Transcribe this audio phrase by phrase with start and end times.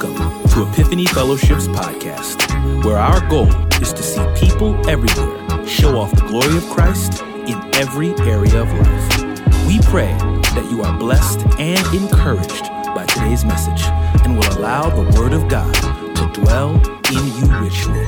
[0.00, 3.48] Welcome to Epiphany Fellowship's podcast, where our goal
[3.82, 8.72] is to see people everywhere show off the glory of Christ in every area of
[8.74, 9.66] life.
[9.66, 10.12] We pray
[10.54, 12.62] that you are blessed and encouraged
[12.94, 13.82] by today's message
[14.24, 16.76] and will allow the Word of God to dwell
[17.10, 18.04] in you richly.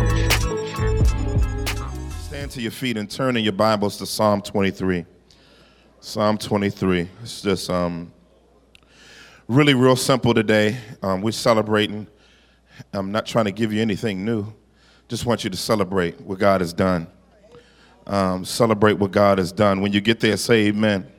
[2.21, 5.07] Stand to your feet and turn in your Bibles to Psalm 23.
[5.99, 7.09] Psalm 23.
[7.25, 8.13] It's just um,
[9.51, 10.79] really real simple today.
[11.03, 12.07] Um, we're celebrating.
[12.93, 14.47] I'm not trying to give you anything new.
[15.09, 17.09] Just want you to celebrate what God has done.
[18.07, 19.81] Um, celebrate what God has done.
[19.81, 21.11] When you get there, say amen.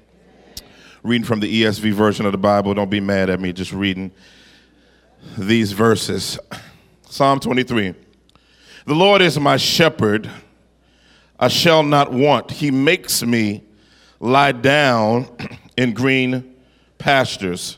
[1.03, 2.73] Reading from the ESV version of the Bible.
[2.73, 4.13] Don't be mad at me, just reading
[5.37, 6.39] these verses.
[7.09, 7.93] Psalm 23.
[8.85, 10.31] The Lord is my shepherd,
[11.37, 12.49] I shall not want.
[12.49, 13.65] He makes me
[14.21, 15.27] lie down
[15.77, 16.55] in green
[16.97, 17.77] pastures.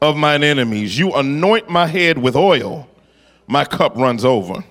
[0.00, 0.98] of mine enemies.
[0.98, 2.88] You anoint my head with oil,
[3.46, 4.64] my cup runs over.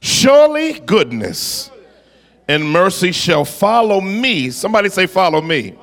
[0.00, 1.70] Surely goodness
[2.48, 4.50] and mercy shall follow me.
[4.50, 5.74] Somebody say, Follow me.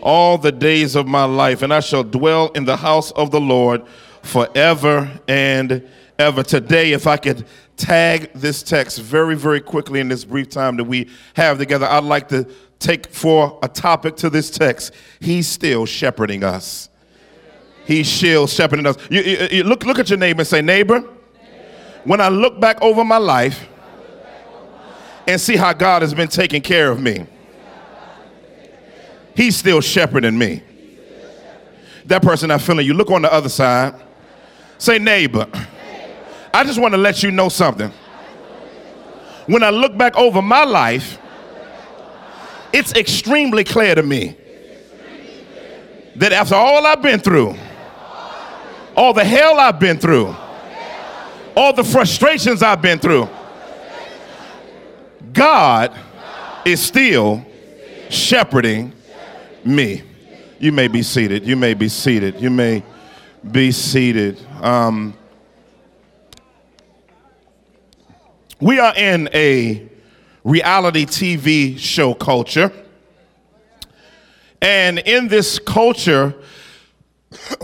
[0.00, 3.40] All the days of my life, and I shall dwell in the house of the
[3.40, 3.86] Lord
[4.22, 6.42] forever and ever.
[6.42, 7.46] Today, if I could
[7.76, 12.04] tag this text very, very quickly in this brief time that we have together, I'd
[12.04, 12.46] like to
[12.78, 14.92] take for a topic to this text.
[15.20, 16.90] He's still shepherding us.
[17.86, 18.96] He's still shepherding us.
[19.10, 21.00] You, you, you look, look at your neighbor and say, neighbor,
[22.04, 23.66] when I look back over my life
[25.26, 27.26] and see how God has been taking care of me,
[29.36, 30.62] He's still shepherding me.
[32.06, 34.00] That person not feeling you, look on the other side.
[34.78, 35.46] Say, neighbor,
[36.52, 37.90] I just want to let you know something.
[39.46, 41.18] When I look back over my life,
[42.72, 44.36] it's extremely clear to me
[46.16, 47.56] that after all I've been through,
[48.96, 50.34] all the hell I've been through,
[51.56, 53.28] all the frustrations I've been through,
[55.32, 55.96] God
[56.64, 57.44] is still
[58.08, 58.92] shepherding
[59.64, 60.02] me.
[60.58, 61.46] You may be seated.
[61.46, 62.40] You may be seated.
[62.40, 62.82] You may
[63.50, 64.40] be seated.
[64.62, 65.14] Um,
[68.60, 69.88] we are in a
[70.44, 72.72] reality TV show culture.
[74.62, 76.34] And in this culture,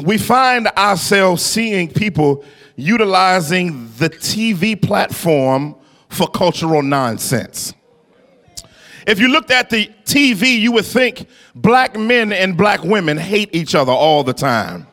[0.03, 2.45] we find ourselves seeing people
[2.77, 5.77] utilizing the TV platform
[6.09, 7.75] for cultural nonsense.
[9.07, 13.55] If you looked at the TV, you would think black men and black women hate
[13.55, 14.87] each other all the time.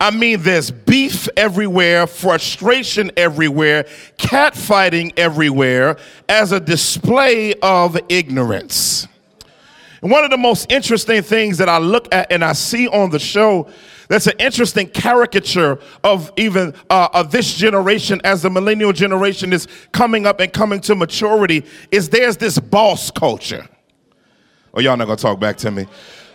[0.00, 3.84] I mean, there's beef everywhere, frustration everywhere,
[4.16, 5.98] catfighting everywhere
[6.28, 9.08] as a display of ignorance.
[10.02, 13.10] And one of the most interesting things that I look at and I see on
[13.10, 13.68] the show
[14.08, 19.68] that's an interesting caricature of even uh, of this generation as the millennial generation is
[19.92, 23.68] coming up and coming to maturity is there's this boss culture.
[24.72, 25.86] Oh, y'all not gonna talk back to me.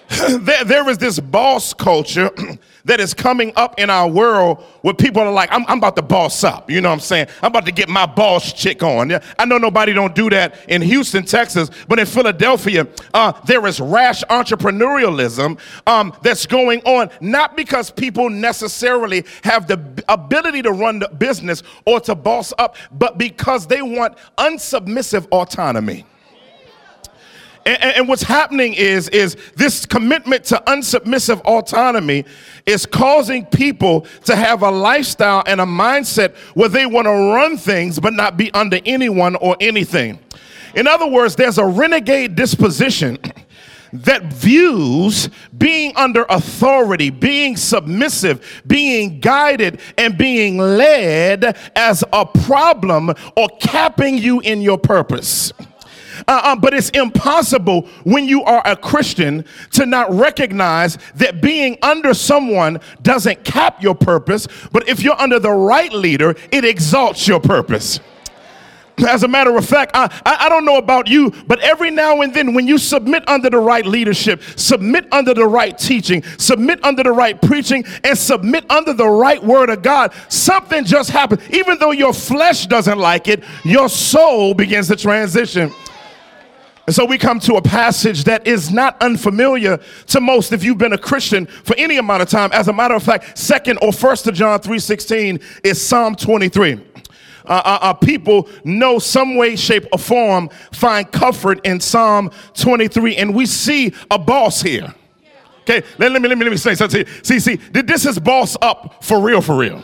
[0.40, 2.29] there, there is this boss culture
[2.86, 6.02] that is coming up in our world where people are like, I'm, I'm, about to
[6.02, 6.70] boss up.
[6.70, 7.28] You know what I'm saying?
[7.42, 9.20] I'm about to get my boss chick on.
[9.40, 13.80] I know nobody don't do that in Houston, Texas, but in Philadelphia, uh, there is
[13.80, 21.00] rash entrepreneurialism um, that's going on, not because people necessarily have the ability to run
[21.00, 26.06] the business or to boss up, but because they want unsubmissive autonomy.
[27.66, 32.26] And, and, what's happening is, is this commitment to unsubmissive autonomy
[32.66, 37.55] is causing people to have a lifestyle and a mindset where they want to run
[37.58, 40.20] things but not be under anyone or anything.
[40.76, 43.17] In other words, there's a renegade disposition
[43.93, 53.14] that views being under authority, being submissive, being guided, and being led as a problem
[53.38, 55.53] or capping you in your purpose.
[56.28, 62.14] Uh, but it's impossible when you are a Christian to not recognize that being under
[62.14, 67.40] someone doesn't cap your purpose, but if you're under the right leader, it exalts your
[67.40, 68.00] purpose.
[69.08, 72.34] As a matter of fact, I, I, don't know about you, but every now and
[72.34, 77.02] then when you submit under the right leadership, submit under the right teaching, submit under
[77.02, 81.42] the right preaching, and submit under the right word of God, something just happens.
[81.50, 85.74] Even though your flesh doesn't like it, your soul begins to transition.
[86.85, 90.78] And so we come to a passage that is not unfamiliar to most if you've
[90.78, 92.50] been a Christian for any amount of time.
[92.52, 96.82] As a matter of fact, second or first of John 3:16 is Psalm 23
[97.46, 103.18] uh, uh, uh, people know some way, shape, or form find comfort in Psalm 23.
[103.18, 104.94] And we see a boss here.
[105.62, 107.06] Okay, let, let me let me let me say something.
[107.22, 109.84] See, see, this is boss up for real, for real.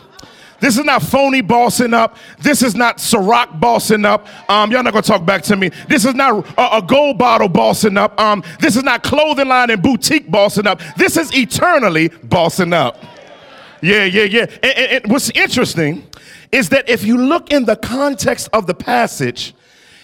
[0.60, 2.16] This is not phony bossing up.
[2.38, 4.26] This is not Ciroc bossing up.
[4.50, 5.70] Um, y'all not gonna talk back to me.
[5.88, 8.18] This is not a, a gold bottle bossing up.
[8.20, 10.80] Um, this is not clothing line and boutique bossing up.
[10.96, 13.02] This is eternally bossing up.
[13.82, 14.46] Yeah, yeah, yeah.
[14.62, 16.06] And, and, and what's interesting
[16.52, 19.54] is that if you look in the context of the passage,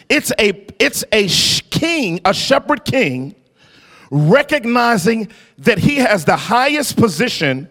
[0.08, 1.28] it's a it's a
[1.70, 3.34] king, a shepherd king,
[4.10, 7.68] recognizing that he has the highest position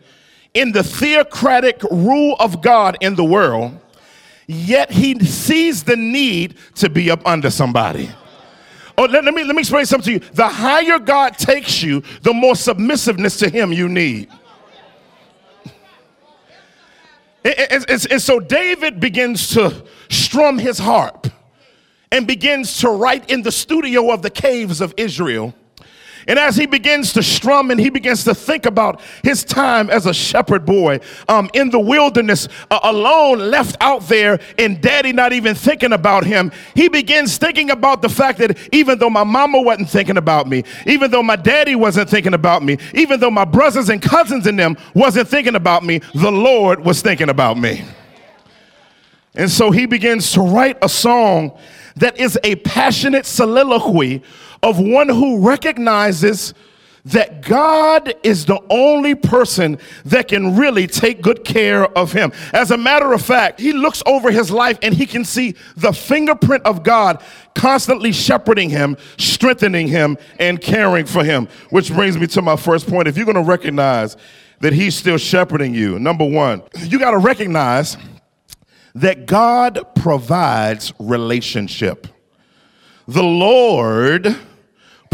[0.56, 3.78] in the theocratic rule of God in the world,
[4.48, 8.10] yet he sees the need to be up under somebody.
[8.98, 10.32] Oh, let, let me let me explain something to you.
[10.34, 14.30] The higher God takes you, the more submissiveness to him you need.
[17.44, 21.28] And, and, and, so David begins to strum his harp
[22.12, 25.54] and begins to write in the studio of the caves of Israel
[26.28, 30.06] and as he begins to strum and he begins to think about his time as
[30.06, 35.34] a shepherd boy um, in the wilderness, uh, alone, left out there, and daddy not
[35.34, 39.62] even thinking about him, he begins thinking about the fact that even though my mama
[39.62, 43.46] wasn't thinking about me, even though my daddy wasn't thinking about me, even though my
[43.46, 47.84] brothers and cousins in them wasn't thinking about me, the Lord was thinking about me.
[49.36, 51.58] And so he begins to write a song
[51.98, 54.24] that is a passionate soliloquy
[54.66, 56.54] of one who recognizes
[57.06, 62.34] that God is the only person that can really take good care of him.
[62.52, 65.94] As a matter of fact, he looks over his life and he can see the
[65.94, 67.24] fingerprint of God
[67.54, 71.48] constantly shepherding him, strengthening him, and caring for him.
[71.70, 73.08] Which brings me to my first point.
[73.08, 74.18] If you're going to recognize
[74.62, 77.98] that he's still shepherding you, number one, you got to recognize
[78.96, 82.08] that God provides relationship.
[83.08, 84.36] The Lord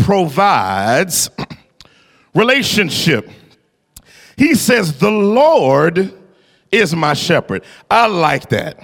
[0.01, 1.29] provides
[2.33, 3.29] relationship.
[4.37, 6.13] He says, The Lord
[6.71, 7.63] is my shepherd.
[7.89, 8.81] I like that.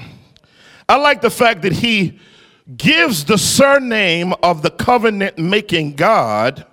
[0.87, 2.19] I like the fact that he
[2.75, 6.65] gives the surname of the covenant making God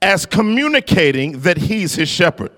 [0.00, 2.52] as communicating that he's his shepherd.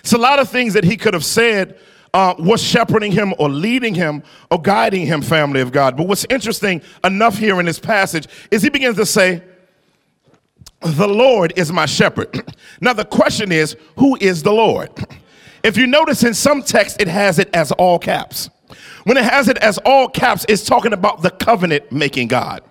[0.00, 1.78] It's a lot of things that he could have said
[2.14, 5.96] uh, was shepherding him or leading him or guiding him, family of God.
[5.96, 9.42] But what's interesting enough here in this passage is he begins to say,
[10.84, 12.54] the Lord is my shepherd.
[12.80, 14.90] now, the question is, who is the Lord?
[15.64, 18.50] If you notice in some texts, it has it as all caps.
[19.04, 22.64] When it has it as all caps, it's talking about the covenant making God.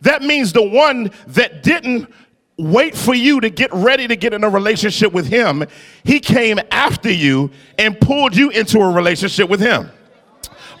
[0.00, 2.12] That means the one that didn't
[2.58, 5.64] wait for you to get ready to get in a relationship with him,
[6.04, 9.90] he came after you and pulled you into a relationship with him.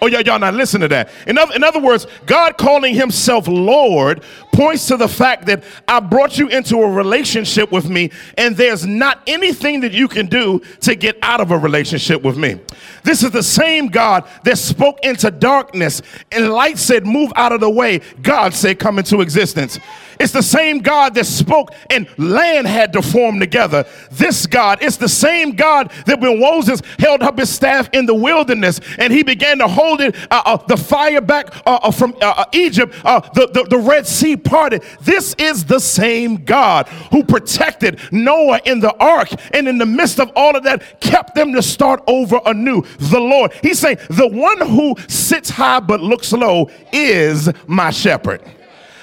[0.00, 1.10] Oh, yeah, y'all not listen to that.
[1.28, 6.00] In other, in other words, God calling himself Lord points to the fact that I
[6.00, 10.60] brought you into a relationship with me, and there's not anything that you can do
[10.80, 12.60] to get out of a relationship with me.
[13.02, 17.60] This is the same God that spoke into darkness, and light said, Move out of
[17.60, 18.00] the way.
[18.22, 19.78] God said, Come into existence.
[20.22, 23.84] It's the same God that spoke and land had to form together.
[24.12, 28.14] This God, it's the same God that when Moses held up his staff in the
[28.14, 32.14] wilderness and he began to hold it, uh, uh, the fire back uh, uh from
[32.22, 34.82] uh, uh, Egypt, the, the, the Red Sea parted.
[35.02, 40.20] This is the same God who protected Noah in the ark and in the midst
[40.20, 42.82] of all of that kept them to start over anew.
[42.98, 43.52] The Lord.
[43.62, 48.42] He's saying, the one who sits high but looks low is my shepherd.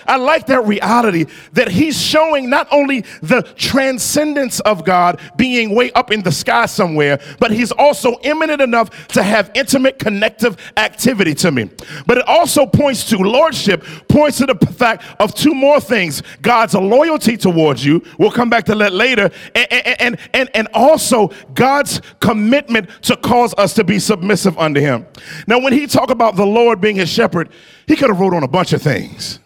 [0.09, 5.91] I like that reality that he's showing not only the transcendence of God being way
[5.91, 11.35] up in the sky somewhere, but he's also imminent enough to have intimate connective activity
[11.35, 11.69] to me.
[12.07, 16.73] But it also points to lordship, points to the fact of two more things God's
[16.73, 18.03] loyalty towards you.
[18.17, 19.29] We'll come back to that later.
[19.53, 19.67] And,
[19.99, 25.05] and, and, and also God's commitment to cause us to be submissive unto him.
[25.45, 27.49] Now, when he talked about the Lord being his shepherd,
[27.85, 29.39] he could have wrote on a bunch of things.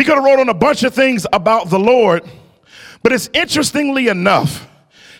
[0.00, 2.24] He could have wrote on a bunch of things about the Lord,
[3.02, 4.66] but it's interestingly enough,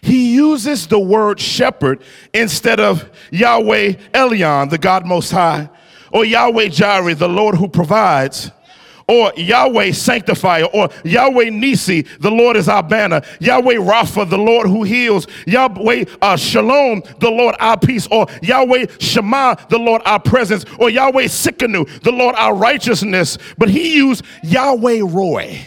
[0.00, 5.68] he uses the word shepherd instead of Yahweh Elyon, the God Most High,
[6.10, 8.52] or Yahweh Jireh, the Lord who provides,
[9.10, 14.68] or Yahweh sanctifier, or Yahweh Nissi, the Lord is our banner, Yahweh Rapha, the Lord
[14.68, 20.20] who heals, Yahweh uh, Shalom, the Lord our peace, or Yahweh Shammah, the Lord our
[20.20, 23.36] presence, or Yahweh Tsidkenu, the Lord our righteousness.
[23.58, 25.64] But he used Yahweh Rohi.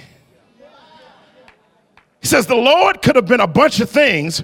[2.21, 4.41] He says, The Lord could have been a bunch of things,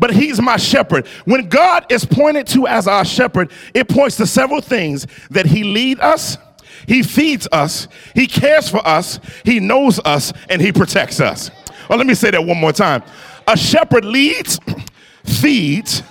[0.00, 1.06] but He's my shepherd.
[1.24, 5.62] When God is pointed to as our shepherd, it points to several things that He
[5.62, 6.36] lead us,
[6.86, 11.50] He feeds us, He cares for us, He knows us, and He protects us.
[11.88, 13.02] Well, let me say that one more time.
[13.46, 14.58] A shepherd leads,
[15.24, 16.02] feeds,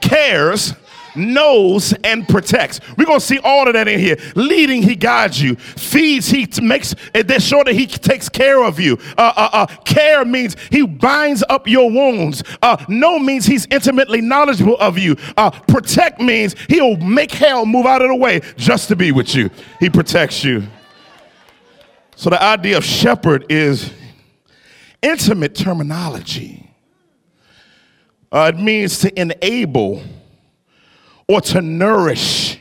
[0.00, 0.74] cares,
[1.18, 2.80] knows and protects.
[2.96, 4.16] We're going to see all of that in here.
[4.34, 5.56] Leading, he guides you.
[5.56, 8.98] Feeds, he makes, they're sure that he takes care of you.
[9.16, 12.42] Uh, uh, uh, care means he binds up your wounds.
[12.62, 15.16] Uh, know means he's intimately knowledgeable of you.
[15.36, 19.34] Uh, protect means he'll make hell move out of the way just to be with
[19.34, 19.50] you.
[19.80, 20.64] He protects you.
[22.16, 23.92] So the idea of shepherd is
[25.02, 26.68] intimate terminology.
[28.30, 30.02] Uh, it means to enable
[31.28, 32.58] or to nourish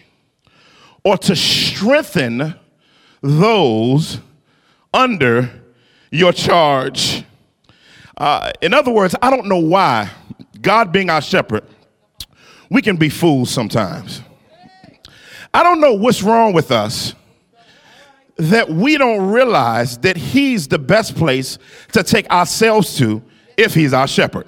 [1.04, 2.54] or to strengthen
[3.22, 4.20] those
[4.94, 5.50] under
[6.12, 7.24] your charge.
[8.18, 10.10] Uh, in other words, I don't know why,
[10.62, 11.64] God being our shepherd,
[12.70, 14.22] we can be fools sometimes.
[15.54, 17.14] I don't know what's wrong with us
[18.36, 21.58] that we don't realize that He's the best place
[21.94, 23.24] to take ourselves to
[23.56, 24.48] if He's our shepherd.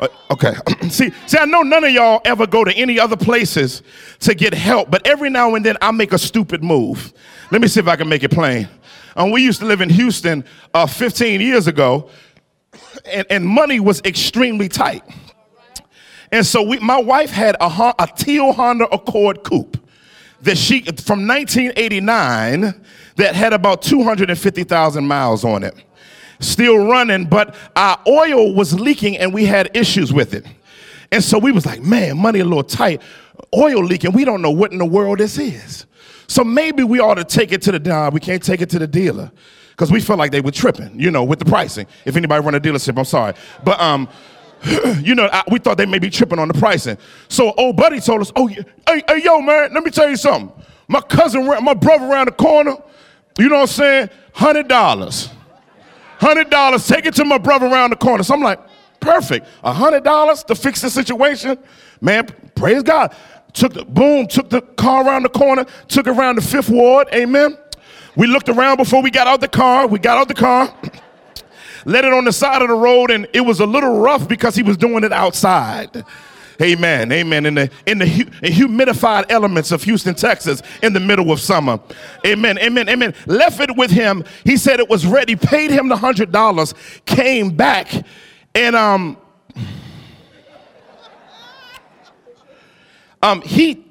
[0.00, 0.54] Uh, okay.
[0.88, 3.82] see, see, I know none of y'all ever go to any other places
[4.20, 7.12] to get help, but every now and then I make a stupid move.
[7.50, 8.68] Let me see if I can make it plain.
[9.16, 12.10] Um, we used to live in Houston uh, 15 years ago,
[13.04, 15.02] and, and money was extremely tight.
[16.30, 19.76] And so we, my wife had a, a teal Honda Accord coupe
[20.42, 22.84] that she from 1989
[23.16, 25.74] that had about 250,000 miles on it
[26.40, 30.46] still running, but our oil was leaking and we had issues with it.
[31.10, 33.02] And so we was like, man, money a little tight,
[33.56, 34.12] oil leaking.
[34.12, 35.86] We don't know what in the world this is.
[36.26, 38.10] So maybe we ought to take it to the dealer.
[38.10, 39.30] We can't take it to the dealer
[39.70, 41.86] because we felt like they were tripping, you know, with the pricing.
[42.04, 44.08] If anybody run a dealership, I'm sorry, but um,
[45.00, 46.98] you know, I, we thought they may be tripping on the pricing.
[47.28, 50.52] So old buddy told us, oh, hey, hey, yo, man, let me tell you something.
[50.88, 52.76] My cousin, my brother around the corner,
[53.38, 54.10] you know what I'm saying?
[54.32, 55.30] Hundred dollars
[56.18, 58.22] hundred dollars, take it to my brother around the corner.
[58.22, 58.60] So I'm like,
[59.00, 59.46] perfect.
[59.64, 61.58] A hundred dollars to fix the situation.
[62.00, 63.14] Man, praise God.
[63.52, 67.08] Took the boom, took the car around the corner, took it around the fifth ward.
[67.12, 67.56] Amen.
[68.14, 69.86] We looked around before we got out the car.
[69.86, 70.74] We got out the car,
[71.84, 74.54] let it on the side of the road, and it was a little rough because
[74.54, 76.04] he was doing it outside.
[76.60, 77.12] Amen.
[77.12, 77.46] Amen.
[77.46, 81.78] In the in the humidified elements of Houston, Texas, in the middle of summer.
[82.26, 82.58] Amen.
[82.58, 82.88] Amen.
[82.88, 83.14] Amen.
[83.26, 84.24] Left it with him.
[84.44, 85.36] He said it was ready.
[85.36, 86.74] Paid him the hundred dollars.
[87.06, 87.92] Came back,
[88.56, 89.16] and um,
[93.22, 93.84] um, he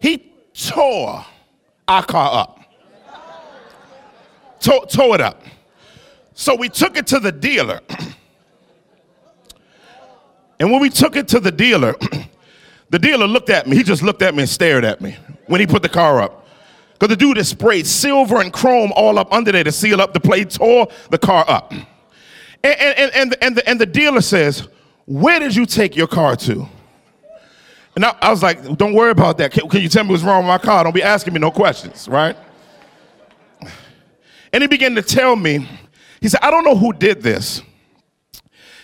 [0.00, 1.24] he tore
[1.86, 2.60] our car up.
[4.58, 5.42] Tore, tore it up.
[6.34, 7.80] So we took it to the dealer.
[10.60, 11.94] And when we took it to the dealer,
[12.90, 13.76] the dealer looked at me.
[13.76, 16.46] He just looked at me and stared at me when he put the car up.
[16.92, 20.12] Because the dude had sprayed silver and chrome all up under there to seal up
[20.12, 21.72] the plate, tore the car up.
[21.72, 21.86] And,
[22.78, 24.68] and, and, and, the, and the dealer says,
[25.06, 26.68] Where did you take your car to?
[27.96, 29.52] And I, I was like, Don't worry about that.
[29.52, 30.84] Can, can you tell me what's wrong with my car?
[30.84, 32.36] Don't be asking me no questions, right?
[34.52, 35.66] And he began to tell me,
[36.20, 37.62] He said, I don't know who did this.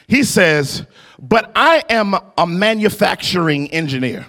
[0.07, 0.87] He says,
[1.19, 4.27] but I am a manufacturing engineer.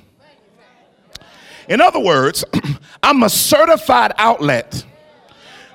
[1.67, 2.43] In other words,
[3.03, 4.85] I'm a certified outlet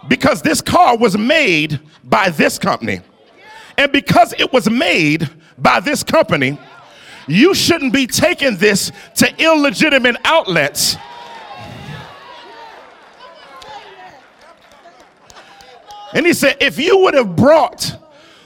[0.09, 3.00] because this car was made by this company.
[3.78, 5.28] And because it was made
[5.59, 6.59] by this company,
[7.28, 10.97] you shouldn't be taking this to illegitimate outlets.
[16.14, 17.97] And he said, if you would have brought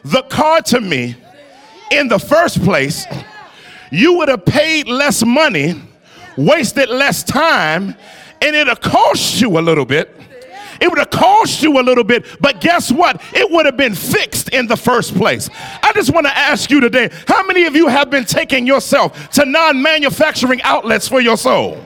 [0.04, 1.16] the car to me
[1.90, 3.06] in the first place,
[3.90, 5.80] you would have paid less money,
[6.36, 7.94] wasted less time,
[8.42, 10.12] and it'll cost you a little bit.
[10.80, 13.22] It would have cost you a little bit, but guess what?
[13.32, 15.48] It would have been fixed in the first place.
[15.82, 19.30] I just want to ask you today how many of you have been taking yourself
[19.30, 21.82] to non manufacturing outlets for your soul?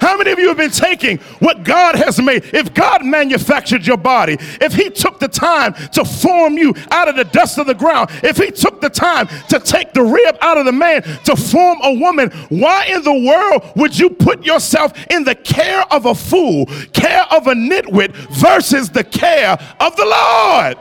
[0.00, 2.44] How many of you have been taking what God has made?
[2.54, 7.16] If God manufactured your body, if He took the time to form you out of
[7.16, 10.56] the dust of the ground, if He took the time to take the rib out
[10.56, 14.92] of the man to form a woman, why in the world would you put yourself
[15.10, 20.06] in the care of a fool, care of a nitwit, versus the care of the
[20.06, 20.78] Lord?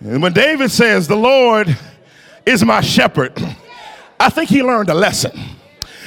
[0.00, 1.76] And when David says, The Lord
[2.46, 3.34] is my shepherd,
[4.20, 5.32] I think he learned a lesson.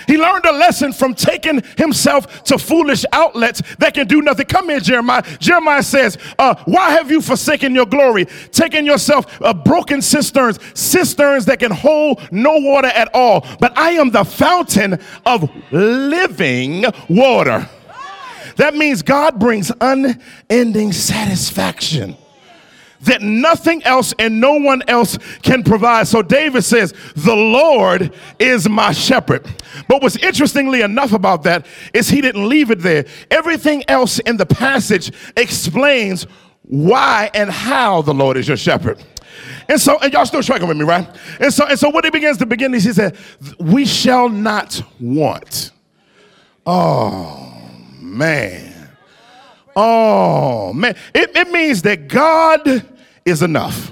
[0.08, 4.46] He learned a lesson from taking himself to foolish outlets that can do nothing.
[4.46, 5.24] Come here, Jeremiah.
[5.40, 11.46] Jeremiah says, uh, Why have you forsaken your glory, taking yourself uh, broken cisterns, cisterns
[11.46, 13.46] that can hold no water at all?
[13.60, 17.70] But I am the fountain of living water.
[18.58, 22.18] That means God brings unending satisfaction
[23.02, 26.08] that nothing else and no one else can provide.
[26.08, 29.46] So David says, The Lord is my shepherd.
[29.88, 33.06] But what's interestingly enough about that is he didn't leave it there.
[33.30, 36.26] Everything else in the passage explains
[36.64, 39.04] why and how the Lord is your shepherd.
[39.68, 41.08] And so, and y'all still struggling with me, right?
[41.40, 43.18] And so, and so what he begins to begin is he said,
[43.60, 45.72] We shall not want.
[46.66, 47.54] Oh
[48.00, 48.71] man.
[49.76, 50.96] Oh man.
[51.14, 52.86] It, it means that God
[53.26, 53.92] is enough.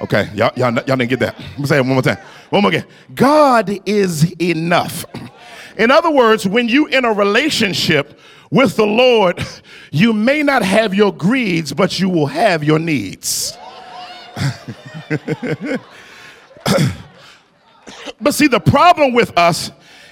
[0.00, 1.38] Okay, y'all, y'all, y'all didn't get that.
[1.38, 2.18] I'm gonna say it one more time.
[2.50, 2.84] One more again.
[3.14, 5.06] God is enough.
[5.78, 8.18] In other words, when you in a relationship
[8.50, 9.42] with the Lord,
[9.90, 13.56] you may not have your greeds, but you will have your needs.
[18.20, 19.70] but see, the problem with us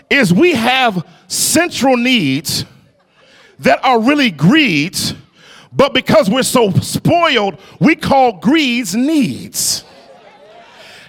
[0.09, 2.65] is we have central needs
[3.61, 5.15] that are really greeds
[5.77, 9.85] but because we're so spoiled, we call greeds needs.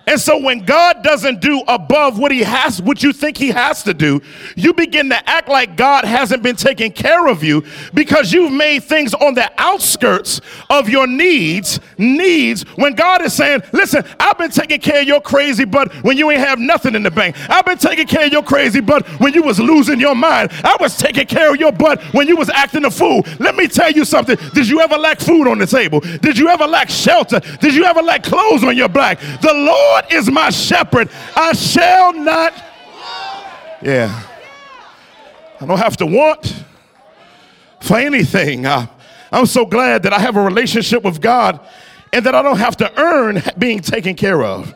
[0.07, 3.83] And so when God doesn't do above what he has, what you think he has
[3.83, 4.21] to do,
[4.55, 8.83] you begin to act like God hasn't been taking care of you because you've made
[8.83, 14.51] things on the outskirts of your needs, needs, when God is saying, listen, I've been
[14.51, 17.35] taking care of your crazy butt when you ain't have nothing in the bank.
[17.49, 20.51] I've been taking care of your crazy butt when you was losing your mind.
[20.63, 23.25] I was taking care of your butt when you was acting a fool.
[23.39, 24.37] Let me tell you something.
[24.53, 25.99] Did you ever lack food on the table?
[25.99, 27.39] Did you ever lack shelter?
[27.39, 29.19] Did you ever lack clothes on your back?
[29.19, 32.53] The Lord Lord is my shepherd, I shall not.
[33.81, 34.23] Yeah.
[35.61, 36.65] I don't have to want
[37.79, 38.65] for anything.
[38.67, 38.89] I,
[39.31, 41.65] I'm so glad that I have a relationship with God
[42.11, 44.75] and that I don't have to earn being taken care of.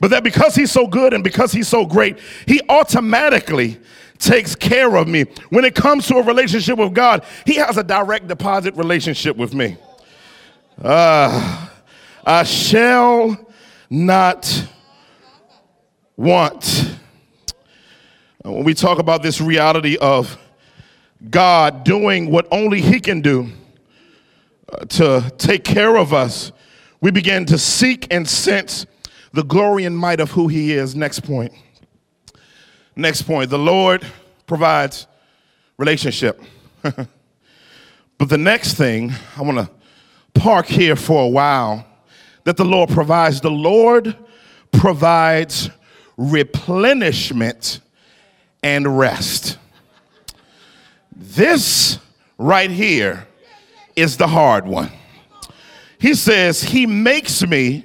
[0.00, 3.78] But that because He's so good and because He's so great, He automatically
[4.18, 5.26] takes care of me.
[5.50, 9.54] When it comes to a relationship with God, He has a direct deposit relationship with
[9.54, 9.76] me.
[10.82, 11.68] Uh,
[12.24, 13.47] I shall
[13.90, 14.66] not
[16.16, 16.96] want.
[18.42, 20.38] When we talk about this reality of
[21.30, 23.50] God doing what only He can do
[24.72, 26.52] uh, to take care of us,
[27.00, 28.86] we begin to seek and sense
[29.32, 30.94] the glory and might of who He is.
[30.94, 31.52] Next point.
[32.96, 33.50] Next point.
[33.50, 34.06] The Lord
[34.46, 35.06] provides
[35.76, 36.40] relationship.
[36.82, 39.70] but the next thing, I want to
[40.40, 41.87] park here for a while
[42.44, 43.40] that the Lord provides.
[43.40, 44.16] The Lord
[44.72, 45.70] provides
[46.16, 47.80] replenishment
[48.62, 49.58] and rest.
[51.14, 51.98] This
[52.36, 53.26] right here
[53.96, 54.90] is the hard one.
[55.98, 57.84] He says, He makes me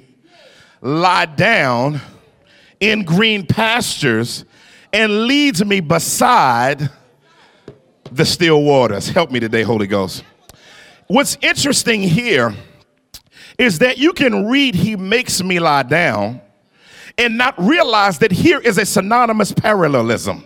[0.80, 2.00] lie down
[2.80, 4.44] in green pastures
[4.92, 6.90] and leads me beside
[8.12, 9.08] the still waters.
[9.08, 10.22] Help me today, Holy Ghost.
[11.08, 12.54] What's interesting here
[13.58, 16.40] is that you can read He makes me lie down
[17.18, 20.44] and not realize that here is a synonymous parallelism.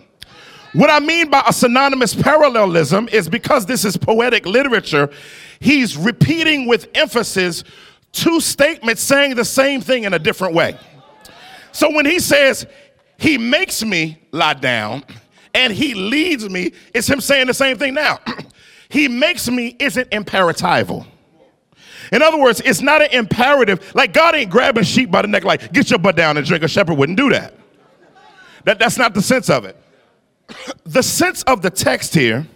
[0.74, 5.10] What I mean by a synonymous parallelism is because this is poetic literature,
[5.60, 7.64] he's repeating with emphasis
[8.12, 10.76] two statements saying the same thing in a different way.
[11.72, 12.66] So when he says,
[13.18, 15.04] He makes me lie down
[15.54, 18.18] and He leads me, it's him saying the same thing now.
[18.88, 21.06] he makes me isn't imperatival.
[22.12, 23.94] In other words, it's not an imperative.
[23.94, 26.62] Like God ain't grabbing sheep by the neck, like, get your butt down and drink.
[26.62, 27.54] A shepherd wouldn't do that.
[28.64, 29.76] that that's not the sense of it.
[30.84, 32.46] The sense of the text here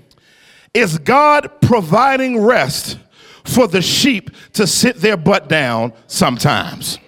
[0.73, 2.99] is God providing rest
[3.45, 6.99] for the sheep to sit their butt down sometimes.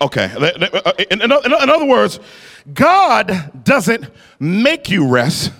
[0.00, 0.30] Okay.
[0.36, 2.20] Uh, uh, in, in, in, other words,
[2.72, 5.52] God doesn't make you rest,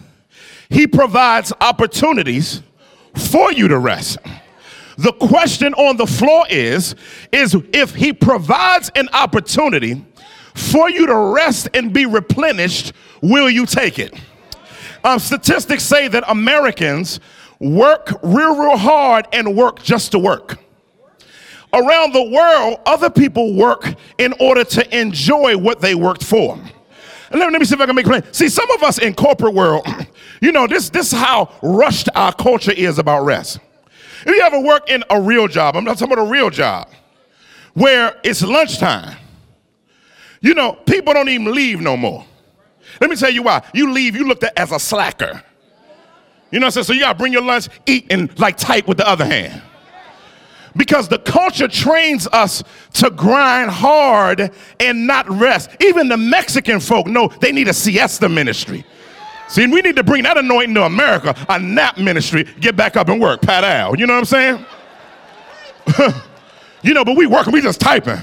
[0.69, 2.63] He provides opportunities
[3.15, 4.19] for you to rest.
[4.99, 6.95] The question on the floor is,
[7.31, 10.05] is if he provides an opportunity
[10.55, 14.15] for you to rest and be replenished, will you take it?
[15.05, 17.21] Um, statistics say that Americans
[17.61, 20.59] work real, real hard and work just to work.
[21.73, 26.59] Around the world, other people work in order to enjoy what they worked for.
[27.33, 28.23] Let, me see if I can make plain.
[28.33, 29.87] See, some of us in corporate world,
[30.41, 33.59] you know, this, this is how rushed our culture is about rest.
[34.27, 36.89] If you ever work in a real job, I'm not talking about a real job,
[37.75, 39.17] where it's lunchtime,
[40.41, 42.25] you know, people don't even leave no more.
[43.01, 43.63] Let me tell you why.
[43.73, 45.43] You leave, you looked at as a slacker.
[46.51, 46.85] You know what I'm saying?
[46.85, 49.63] So you gotta bring your lunch, eat, and like type with the other hand.
[50.77, 52.63] Because the culture trains us
[52.95, 55.71] to grind hard and not rest.
[55.81, 58.85] Even the Mexican folk know they need a siesta ministry.
[59.49, 63.09] See, we need to bring that anointing to America, a nap ministry, get back up
[63.09, 63.99] and work, pat out.
[63.99, 64.65] You know what I'm saying?
[66.83, 68.19] you know, but we working, we just typing.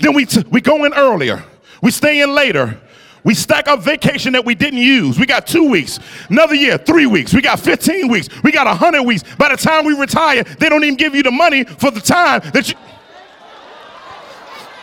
[0.00, 1.42] Then we, t- we go in earlier,
[1.82, 2.78] we stay in later,
[3.24, 5.18] we stack up vacation that we didn't use.
[5.18, 7.34] We got two weeks, another year, three weeks.
[7.34, 8.28] We got 15 weeks.
[8.42, 9.22] We got 100 weeks.
[9.36, 12.40] By the time we retire, they don't even give you the money for the time
[12.52, 12.76] that you.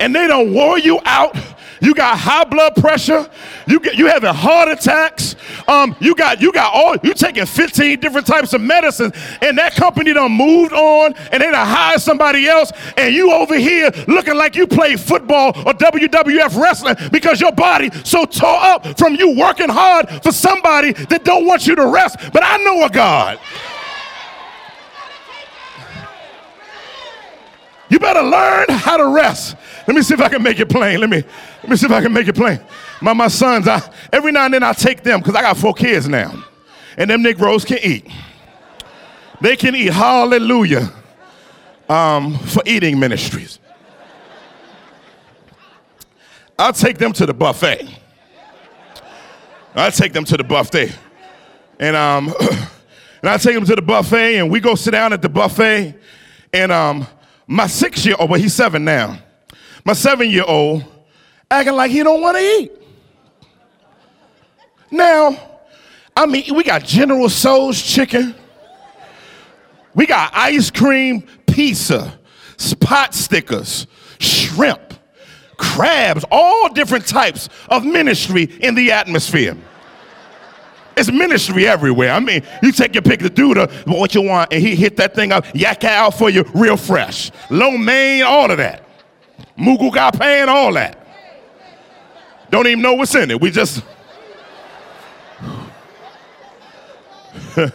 [0.00, 1.36] and they don't wore you out
[1.80, 3.28] you got high blood pressure.
[3.66, 5.36] You get you having heart attacks.
[5.66, 9.12] Um, you got you got all you taking 15 different types of medicine,
[9.42, 13.56] and that company done moved on, and they done hired somebody else, and you over
[13.56, 18.98] here looking like you play football or WWF wrestling because your body so tore up
[18.98, 22.16] from you working hard for somebody that don't want you to rest.
[22.32, 23.38] But I know a God.
[27.90, 29.56] You better learn how to rest.
[29.86, 31.00] Let me see if I can make it plain.
[31.00, 31.22] Let me
[31.62, 32.60] let me see if I can make it plain.
[33.00, 33.80] My my sons, I
[34.12, 36.44] every now and then I take them because I got four kids now,
[36.96, 38.06] and them Negroes can eat.
[39.40, 39.92] They can eat.
[39.92, 40.92] Hallelujah.
[41.88, 43.58] Um, for eating ministries.
[46.58, 47.88] I'll take them to the buffet.
[49.74, 50.94] I'll take them to the buffet.
[51.78, 52.34] And um,
[53.22, 55.94] and I take them to the buffet, and we go sit down at the buffet.
[56.52, 57.06] And um,
[57.48, 59.18] my six year old, well, he's seven now
[59.88, 60.84] my seven year old
[61.50, 62.72] acting like he don't want to eat.
[64.90, 65.60] Now,
[66.14, 68.34] I mean, we got General Tso's chicken.
[69.94, 72.18] We got ice cream, pizza,
[72.80, 73.86] pot stickers,
[74.18, 74.92] shrimp,
[75.56, 79.56] crabs, all different types of ministry in the atmosphere.
[80.98, 82.10] It's ministry everywhere.
[82.10, 84.96] I mean, you take your pick, the dude, uh, what you want, and he hit
[84.96, 87.30] that thing up, yak out for you real fresh.
[87.50, 88.82] Lo mein, all of that.
[89.56, 91.06] Moo goo gai pan all that.
[92.50, 93.40] Don't even know what's in it.
[93.40, 93.80] We just.
[97.56, 97.70] I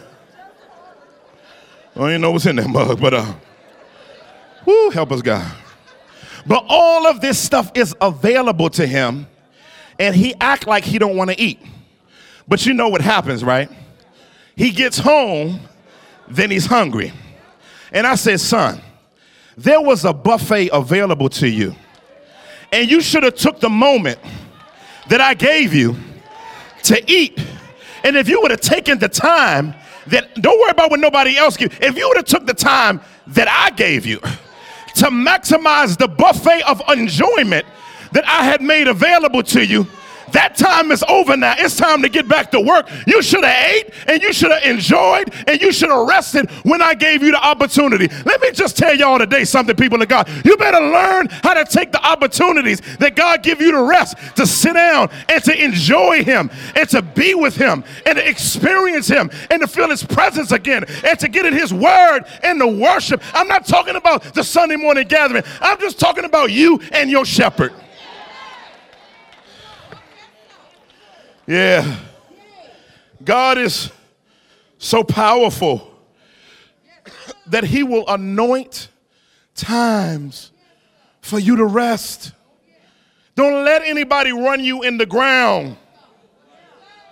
[1.94, 3.32] don't even know what's in that mug, but uh,
[4.66, 5.50] whoo, help us God.
[6.46, 9.26] But all of this stuff is available to him,
[9.98, 11.58] and he act like he don't want to eat.
[12.46, 13.68] But you know what happens, right?
[14.56, 15.60] He gets home,
[16.28, 17.12] then he's hungry.
[17.92, 18.80] And I said, son,
[19.56, 21.74] there was a buffet available to you.
[22.72, 24.18] And you should have took the moment
[25.08, 25.96] that I gave you
[26.84, 27.38] to eat.
[28.02, 29.74] And if you would have taken the time
[30.08, 31.76] that don't worry about what nobody else gives.
[31.80, 36.62] If you would have took the time that I gave you to maximize the buffet
[36.62, 37.66] of enjoyment
[38.12, 39.86] that I had made available to you,
[40.34, 41.54] that time is over now.
[41.58, 42.88] It's time to get back to work.
[43.06, 46.82] You should have ate and you should have enjoyed and you should have rested when
[46.82, 48.08] I gave you the opportunity.
[48.24, 50.28] Let me just tell y'all today something, people of God.
[50.44, 54.46] You better learn how to take the opportunities that God give you to rest, to
[54.46, 59.30] sit down and to enjoy Him and to be with Him and to experience Him
[59.50, 63.22] and to feel His presence again and to get in His Word and to worship.
[63.34, 65.44] I'm not talking about the Sunday morning gathering.
[65.60, 67.72] I'm just talking about you and your shepherd.
[71.46, 71.98] Yeah.
[73.22, 73.90] God is
[74.78, 75.90] so powerful
[77.46, 78.88] that He will anoint
[79.54, 80.52] times
[81.20, 82.32] for you to rest.
[83.34, 85.76] Don't let anybody run you in the ground.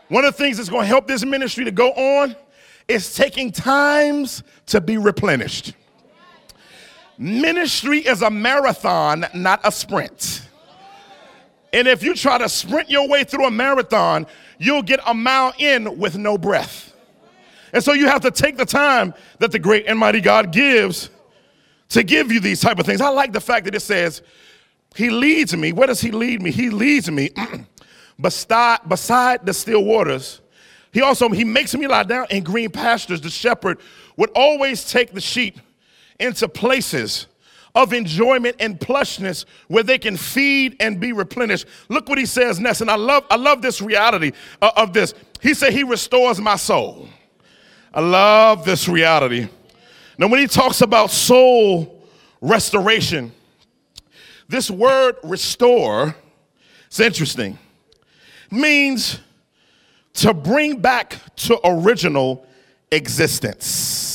[0.09, 2.37] One of the things that's going to help this ministry to go on
[2.89, 5.75] is taking times to be replenished.
[7.19, 10.49] Ministry is a marathon, not a sprint.
[11.73, 14.27] And if you try to sprint your way through a marathon,
[14.59, 16.95] you'll get a mile in with no breath.
[17.73, 21.09] And so you have to take the time that the great and mighty God gives
[21.91, 23.01] to give you these type of things.
[23.01, 24.23] I like the fact that it says,
[24.95, 25.73] He leads me.
[25.73, 26.51] Where does He lead me?
[26.51, 27.31] He leads me
[28.21, 30.41] beside, beside the still waters.
[30.93, 33.23] He also He makes me lie down in green pastures.
[33.23, 33.79] The shepherd
[34.17, 35.59] would always take the sheep
[36.21, 37.27] into places
[37.75, 41.67] of enjoyment and plushness where they can feed and be replenished.
[41.89, 42.81] Look what he says next.
[42.83, 45.15] And I love, I love this reality uh, of this.
[45.41, 47.09] He said, He restores my soul.
[47.95, 49.49] I love this reality.
[50.19, 52.07] Now, when he talks about soul
[52.41, 53.33] restoration,
[54.49, 56.15] this word restore,
[56.87, 57.59] it's interesting,
[58.51, 59.19] means
[60.15, 62.47] to bring back to original
[62.91, 64.12] existence.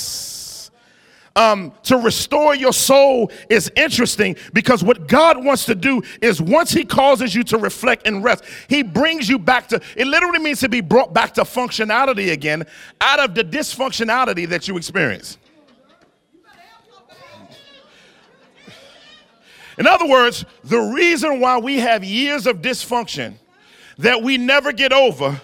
[1.37, 6.71] Um, to restore your soul is interesting because what God wants to do is once
[6.71, 10.61] He causes you to reflect and rest, He brings you back to it, literally means
[10.61, 12.65] to be brought back to functionality again
[13.01, 15.37] out of the dysfunctionality that you experience.
[19.77, 23.35] In other words, the reason why we have years of dysfunction
[23.99, 25.39] that we never get over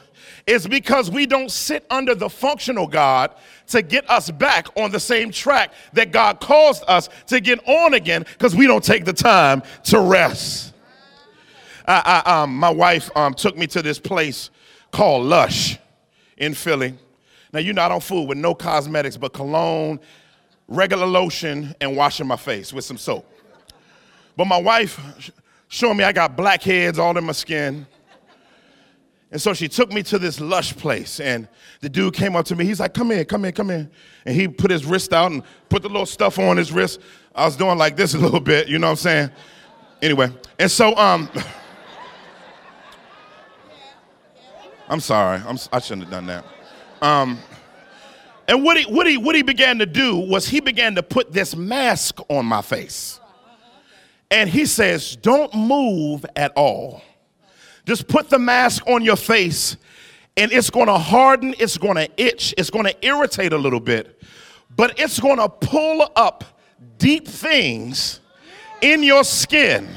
[0.45, 3.33] is because we don't sit under the functional God
[3.67, 7.93] to get us back on the same track that God caused us to get on
[7.93, 10.73] again because we don't take the time to rest.
[11.87, 14.49] I, I, um, my wife um, took me to this place
[14.91, 15.77] called Lush
[16.37, 16.95] in Philly.
[17.51, 19.99] Now, you know, I don't fool with no cosmetics but cologne,
[20.67, 23.29] regular lotion, and washing my face with some soap.
[24.35, 24.99] But my wife
[25.67, 27.85] showing me I got blackheads all in my skin.
[29.33, 31.47] And so she took me to this lush place, and
[31.81, 32.65] the dude came up to me.
[32.65, 33.89] He's like, Come here, come here, come here.
[34.27, 37.01] And he put his wrist out and put the little stuff on his wrist.
[37.33, 39.31] I was doing like this a little bit, you know what I'm saying?
[40.03, 41.27] Anyway, and so, um,
[44.87, 46.45] I'm sorry, I'm, I shouldn't have done that.
[47.01, 47.39] Um,
[48.47, 51.31] and what he, what, he, what he began to do was he began to put
[51.31, 53.19] this mask on my face.
[54.29, 57.01] And he says, Don't move at all.
[57.85, 59.77] Just put the mask on your face
[60.37, 63.79] and it's going to harden, it's going to itch, it's going to irritate a little
[63.79, 64.21] bit,
[64.75, 66.43] but it's going to pull up
[66.97, 68.19] deep things
[68.81, 69.87] in your skin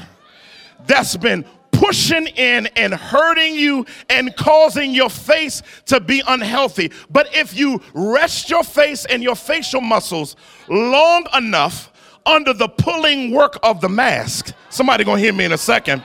[0.85, 6.91] that's been pushing in and hurting you and causing your face to be unhealthy.
[7.09, 10.35] But if you rest your face and your facial muscles
[10.67, 11.91] long enough
[12.25, 16.03] under the pulling work of the mask, somebody gonna hear me in a second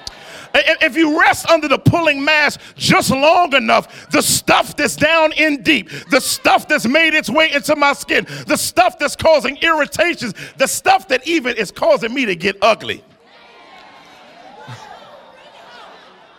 [0.55, 5.63] if you rest under the pulling mask just long enough, the stuff that's down in
[5.63, 10.35] deep, the stuff that's made its way into my skin, the stuff that's causing irritations,
[10.59, 13.03] the stuff that even is causing me to get ugly,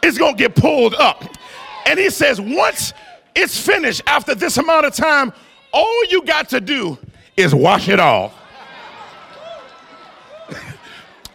[0.01, 1.23] it's gonna get pulled up.
[1.85, 2.93] And he says, once
[3.35, 5.33] it's finished after this amount of time,
[5.71, 6.97] all you got to do
[7.35, 8.33] is wash it off.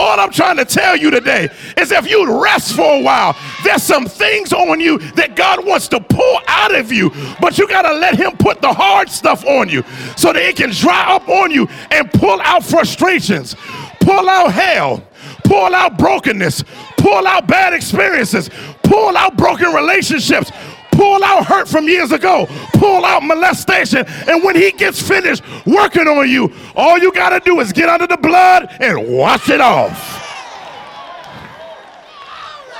[0.00, 3.82] All I'm trying to tell you today is if you rest for a while, there's
[3.82, 7.82] some things on you that God wants to pull out of you, but you got
[7.82, 9.82] to let Him put the hard stuff on you
[10.16, 13.56] so that it can dry up on you and pull out frustrations,
[14.00, 15.02] pull out hell,
[15.44, 16.62] pull out brokenness,
[16.98, 18.50] pull out bad experiences,
[18.84, 20.52] pull out broken relationships,
[20.98, 24.04] pull out hurt from years ago, pull out molestation.
[24.26, 27.88] And when he gets finished working on you, all you got to do is get
[27.88, 30.24] under the blood and wash it off.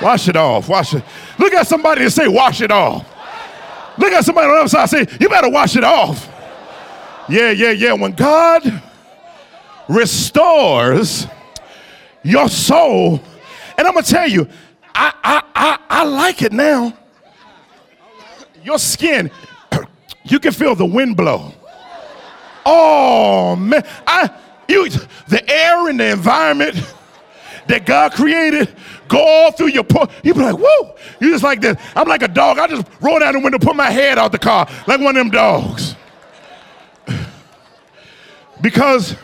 [0.01, 0.67] Wash it off.
[0.67, 1.03] Wash it.
[1.37, 3.05] Look at somebody and say, wash it off.
[3.97, 6.29] Look at somebody on the other side and say, you better wash it off.
[7.29, 7.93] Yeah, yeah, yeah.
[7.93, 8.81] When God
[9.87, 11.25] restores
[12.23, 13.21] your soul,
[13.77, 14.47] and I'm gonna tell you,
[14.93, 16.98] I I I, I like it now
[18.63, 19.31] your skin,
[20.23, 21.53] you can feel the wind blow.
[22.65, 24.29] Oh man, I
[24.67, 24.89] you
[25.27, 26.75] the air and the environment
[27.67, 28.73] that God created
[29.07, 29.85] go all through your.
[30.23, 31.77] You be like, whoa, you just like this.
[31.95, 32.59] I'm like a dog.
[32.59, 35.21] I just roll down the window, put my head out the car like one of
[35.25, 35.95] them dogs.
[38.61, 39.15] Because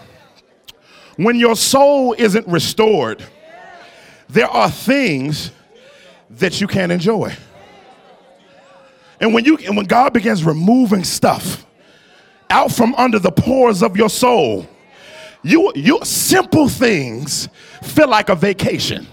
[1.17, 3.21] when your soul isn't restored,
[4.29, 5.51] there are things
[6.29, 7.35] that you can't enjoy.
[9.19, 11.65] And when you and when God begins removing stuff
[12.49, 14.67] out from under the pores of your soul,
[15.43, 17.47] you you simple things
[17.81, 19.07] feel like a vacation.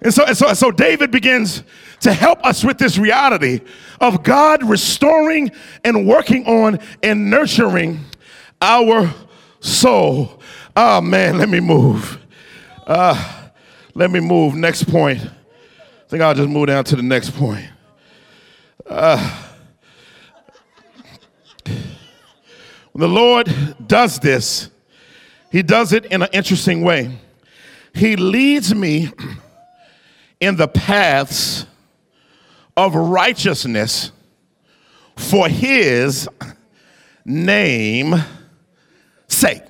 [0.00, 1.64] And so, and so, and so David begins
[2.00, 3.60] to help us with this reality
[4.02, 5.50] of God restoring
[5.82, 8.00] and working on and nurturing
[8.60, 9.12] our
[9.60, 10.42] soul.
[10.76, 12.18] Oh man, let me move.
[12.86, 13.48] Uh,
[13.94, 14.54] let me move.
[14.54, 15.20] Next point.
[15.22, 17.66] I think I'll just move down to the next point.
[18.86, 19.50] Uh,
[21.64, 23.54] when the Lord
[23.86, 24.70] does this,
[25.50, 27.18] He does it in an interesting way.
[27.94, 29.10] He leads me
[30.40, 31.66] in the paths
[32.76, 34.12] of righteousness
[35.16, 36.28] for His
[37.24, 38.14] name
[39.28, 39.62] sake.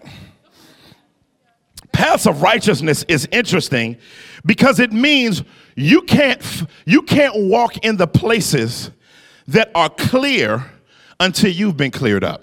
[1.93, 3.97] paths of righteousness is interesting
[4.45, 5.43] because it means
[5.77, 6.43] you can't
[6.85, 8.91] you can't walk in the places
[9.49, 10.65] that are clear
[11.21, 12.43] until you've been cleared up.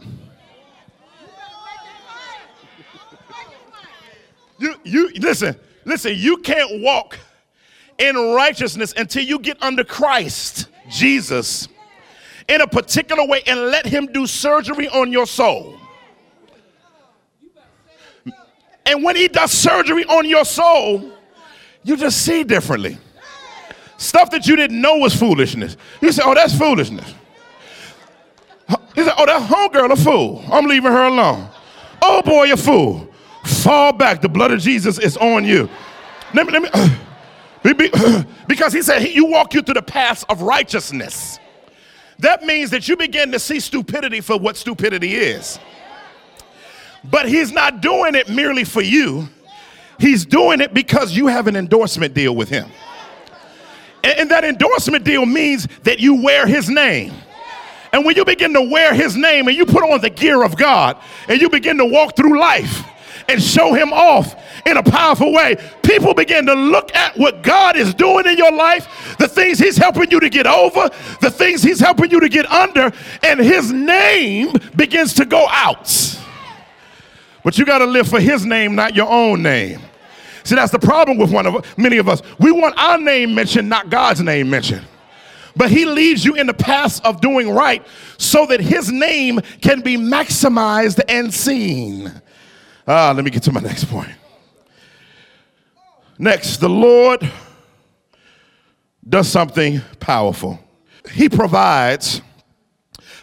[4.59, 7.17] You, you listen, listen, you can't walk
[7.97, 11.67] in righteousness until you get under Christ, Jesus,
[12.47, 15.77] in a particular way and let him do surgery on your soul.
[18.85, 21.11] And when he does surgery on your soul,
[21.83, 22.97] you just see differently.
[24.01, 25.77] Stuff that you didn't know was foolishness.
[26.01, 27.13] You say, oh, that's foolishness.
[28.95, 30.43] He said, oh, that homegirl a fool.
[30.51, 31.47] I'm leaving her alone.
[32.01, 33.07] Oh, boy, a fool.
[33.45, 34.19] Fall back.
[34.19, 35.69] The blood of Jesus is on you.
[36.33, 36.59] Let me,
[37.61, 41.37] let me, because he said, you walk you through the paths of righteousness.
[42.17, 45.59] That means that you begin to see stupidity for what stupidity is.
[47.03, 49.29] But he's not doing it merely for you.
[49.99, 52.71] He's doing it because you have an endorsement deal with him.
[54.03, 57.13] And, that endorsement deal means that you wear his name.
[57.93, 60.55] And when you begin to wear his name and you put on the gear of
[60.57, 62.83] God and you begin to walk through life
[63.27, 64.35] and show him off
[64.65, 68.51] in a powerful way, people begin to look at what God is doing in your
[68.51, 72.29] life, the things he's helping you to get over, the things he's helping you to
[72.29, 72.91] get under,
[73.23, 76.17] and his name begins to go out.
[77.43, 79.81] But you got to live for his name, not your own name.
[80.43, 82.21] See, that's the problem with one of many of us.
[82.39, 84.85] We want our name mentioned, not God's name mentioned.
[85.55, 87.85] But he leads you in the path of doing right
[88.17, 92.11] so that his name can be maximized and seen.
[92.87, 94.11] Ah, let me get to my next point.
[96.17, 97.29] Next, the Lord
[99.07, 100.59] does something powerful.
[101.11, 102.21] He provides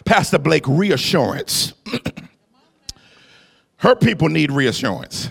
[0.05, 1.73] Pastor Blake reassurance.
[3.77, 5.29] Her people need reassurance.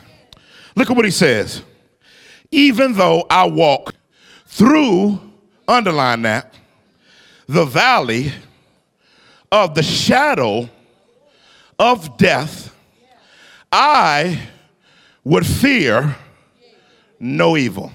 [0.75, 1.63] Look at what he says.
[2.51, 3.95] Even though I walk
[4.47, 5.21] through,
[5.67, 6.55] underline that,
[7.47, 8.33] the valley
[9.51, 10.69] of the shadow
[11.79, 12.75] of death,
[13.71, 14.49] I
[15.25, 16.17] would fear
[17.21, 17.93] no evil.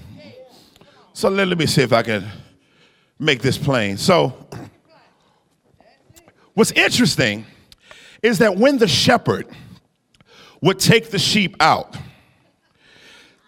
[1.12, 2.24] So let, let me see if I can
[3.18, 3.96] make this plain.
[3.96, 4.46] So,
[6.54, 7.46] what's interesting
[8.22, 9.46] is that when the shepherd
[10.64, 11.94] would take the sheep out.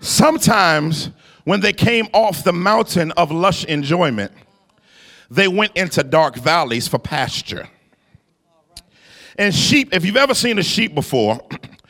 [0.06, 1.10] Sometimes,
[1.42, 4.30] when they came off the mountain of lush enjoyment,
[5.28, 7.68] they went into dark valleys for pasture.
[9.36, 11.40] And sheep, if you've ever seen a sheep before,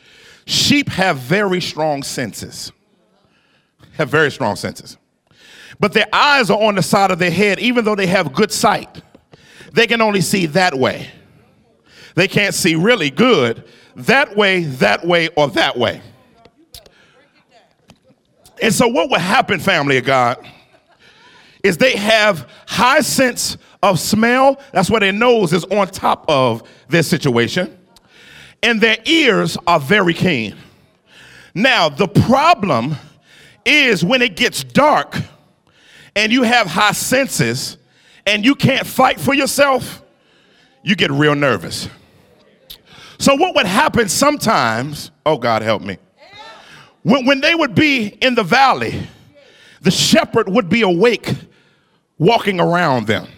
[0.45, 2.71] sheep have very strong senses.
[3.93, 4.97] Have very strong senses.
[5.79, 8.51] But their eyes are on the side of their head, even though they have good
[8.51, 9.03] sight.
[9.73, 11.11] They can only see that way.
[12.15, 13.63] They can't see really good
[13.95, 16.01] that way, that way, or that way.
[18.61, 20.37] And so, what would happen, family of God,
[21.63, 24.59] is they have high sense of smell.
[24.71, 27.77] That's why their nose is on top of their situation.
[28.63, 30.55] And their ears are very keen.
[31.53, 32.95] Now, the problem
[33.65, 35.17] is when it gets dark
[36.15, 37.77] and you have high senses
[38.25, 40.01] and you can't fight for yourself,
[40.83, 41.89] you get real nervous.
[43.19, 45.97] So, what would happen sometimes, oh God, help me,
[47.07, 49.07] when, when they would be in the valley,
[49.79, 51.33] the shepherd would be awake
[52.17, 53.29] walking around them.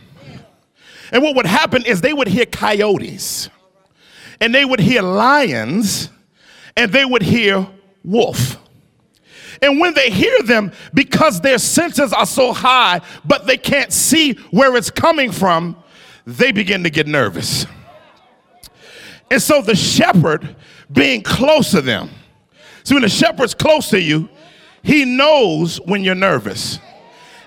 [1.12, 3.48] And what would happen is they would hear coyotes,
[4.42, 6.10] and they would hear lions,
[6.76, 7.68] and they would hear
[8.04, 8.58] wolf.
[9.62, 14.34] And when they hear them, because their senses are so high, but they can't see
[14.50, 15.76] where it's coming from,
[16.26, 17.68] they begin to get nervous.
[19.30, 20.56] And so the shepherd
[20.92, 22.10] being close to them.
[22.90, 24.28] See, when the shepherd's close to you,
[24.82, 26.80] he knows when you're nervous.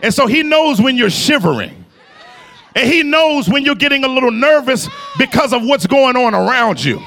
[0.00, 1.84] And so he knows when you're shivering.
[2.76, 6.84] And he knows when you're getting a little nervous because of what's going on around
[6.84, 7.02] you.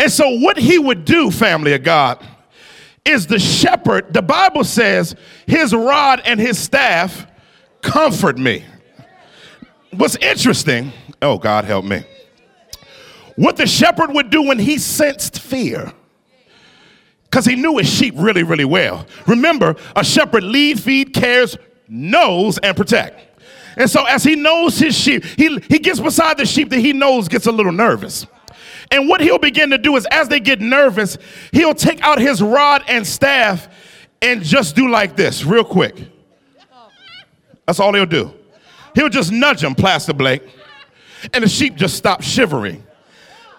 [0.00, 2.26] And so, what he would do, family of God,
[3.04, 5.14] is the shepherd, the Bible says,
[5.46, 7.24] his rod and his staff
[7.82, 8.64] comfort me.
[9.92, 12.02] What's interesting, oh, God help me
[13.36, 15.92] what the shepherd would do when he sensed fear.
[17.34, 19.04] Because he knew his sheep really, really well.
[19.26, 21.56] Remember, a shepherd lead, feed, cares,
[21.88, 23.42] knows, and protect.
[23.76, 26.92] And so as he knows his sheep, he, he gets beside the sheep that he
[26.92, 28.24] knows gets a little nervous.
[28.92, 31.18] And what he'll begin to do is as they get nervous,
[31.50, 33.66] he'll take out his rod and staff
[34.22, 35.96] and just do like this real quick.
[37.66, 38.32] That's all he'll do.
[38.94, 40.44] He'll just nudge them, Pastor Blake,
[41.32, 42.86] and the sheep just stop shivering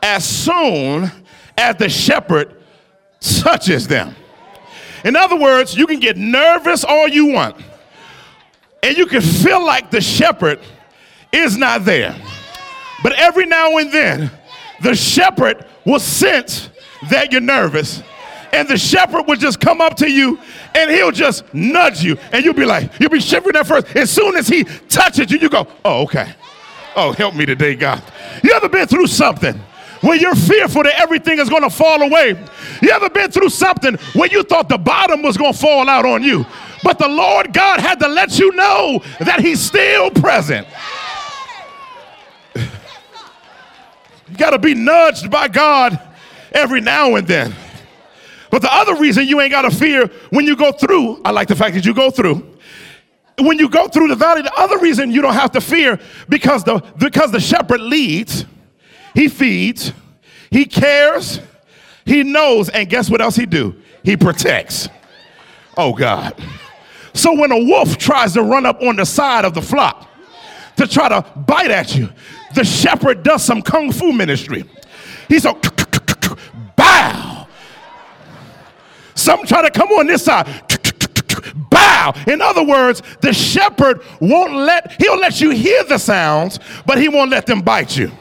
[0.01, 1.11] as soon
[1.57, 2.55] as the shepherd
[3.41, 4.15] touches them.
[5.03, 7.57] In other words, you can get nervous all you want,
[8.82, 10.59] and you can feel like the shepherd
[11.32, 12.15] is not there.
[13.03, 14.32] But every now and then,
[14.82, 16.69] the shepherd will sense
[17.09, 18.01] that you're nervous.
[18.51, 20.39] And the shepherd will just come up to you
[20.73, 22.17] and he'll just nudge you.
[22.32, 23.93] And you'll be like, you'll be shivering at first.
[23.95, 26.34] As soon as he touches you, you go, oh, okay.
[26.95, 28.01] Oh, help me today, God.
[28.43, 29.59] You ever been through something
[30.06, 32.38] where you're fearful that everything is going to fall away?
[32.82, 36.06] You ever been through something where you thought the bottom was going to fall out
[36.06, 36.45] on you?
[36.84, 40.68] But the Lord God had to let you know that He's still present.
[44.28, 45.99] You got to be nudged by God
[46.51, 47.53] every now and then.
[48.49, 51.47] But the other reason you ain't got to fear when you go through, I like
[51.47, 52.56] the fact that you go through.
[53.38, 55.99] When you go through the valley, the other reason you don't have to fear
[56.30, 58.45] because the because the shepherd leads,
[59.16, 59.93] he feeds,
[60.51, 61.39] he cares,
[62.05, 63.76] he knows, and guess what else he do?
[64.03, 64.88] He protects.
[65.78, 66.36] Oh God.
[67.13, 70.07] So when a wolf tries to run up on the side of the flock
[70.76, 72.09] to try to bite at you,
[72.53, 74.66] the shepherd does some kung fu ministry.
[75.30, 75.53] He's a
[76.76, 77.47] bow.
[79.16, 80.47] Some try to come on this side.
[81.70, 82.13] Bow.
[82.28, 87.07] In other words, the shepherd won't let, he'll let you hear the sounds, but he
[87.07, 88.11] won't let them bite you.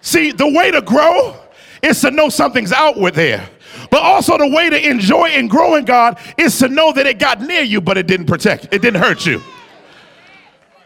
[0.00, 1.36] See, the way to grow
[1.82, 3.48] is to know something's outward there.
[3.90, 7.18] But also the way to enjoy and grow in God is to know that it
[7.18, 9.42] got near you, but it didn't protect, it didn't hurt you.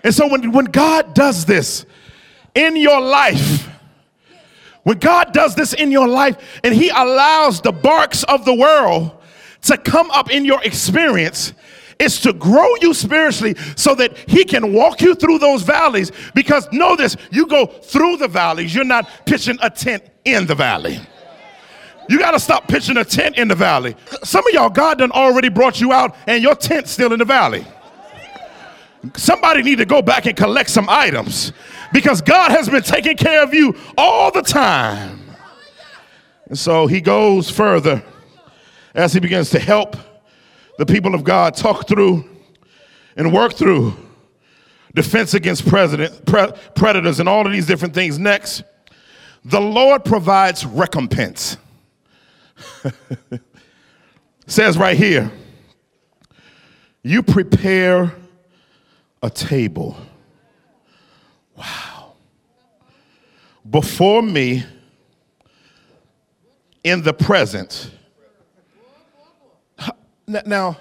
[0.03, 1.87] And so when, when God does this
[2.55, 3.69] in your life,
[4.83, 9.13] when God does this in your life and He allows the barks of the world
[9.63, 11.55] to come up in your experience,
[11.99, 16.13] is to grow you spiritually so that He can walk you through those valleys.
[16.35, 20.55] Because know this, you go through the valleys, you're not pitching a tent in the
[20.55, 20.99] valley.
[22.09, 23.97] You got to stop pitching a tent in the valley.
[24.23, 27.25] Some of y'all, God done already brought you out and your tent's still in the
[27.25, 27.67] valley.
[29.17, 31.53] Somebody need to go back and collect some items
[31.93, 35.21] because God has been taking care of you all the time.
[36.47, 38.03] And so he goes further
[38.95, 39.97] as he begins to help
[40.79, 42.29] the people of God talk through
[43.17, 43.95] and work through
[44.95, 48.19] defense against president, pre- predators and all of these different things.
[48.19, 48.63] Next,
[49.45, 51.57] the Lord provides recompense.
[54.47, 55.31] says right here,
[57.03, 58.15] you prepare
[59.23, 59.97] a table.
[61.57, 62.15] Wow.
[63.69, 64.65] Before me
[66.83, 67.91] in the presence.
[70.27, 70.79] Now,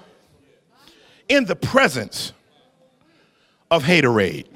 [1.28, 2.32] in the presence
[3.70, 4.46] of haterade.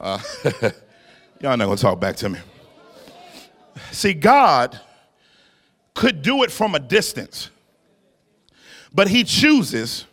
[0.00, 0.18] Uh,
[1.40, 2.38] y'all not gonna talk back to me.
[3.90, 4.80] See, God
[5.94, 7.50] could do it from a distance,
[8.92, 10.06] but He chooses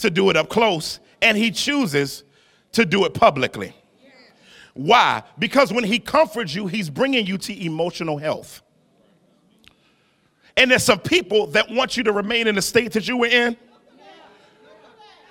[0.00, 2.24] to do it up close, and he chooses
[2.72, 3.74] to do it publicly.
[4.74, 5.22] Why?
[5.38, 8.62] Because when he comforts you, he's bringing you to emotional health.
[10.60, 13.28] And there's some people that want you to remain in the state that you were
[13.28, 13.56] in.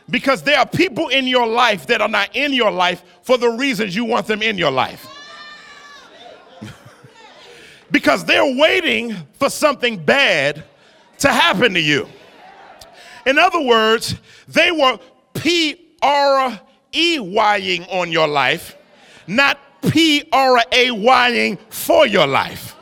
[0.10, 3.50] Because there are people in your life that are not in your life for the
[3.50, 5.08] reasons you want them in your life.
[7.92, 10.64] because they're waiting for something bad
[11.20, 12.08] to happen to you.
[13.28, 14.16] In other words,
[14.48, 14.98] they were
[15.36, 16.60] P R
[16.92, 18.76] E Ying on your life,
[19.28, 22.76] not P R A Ying for your life.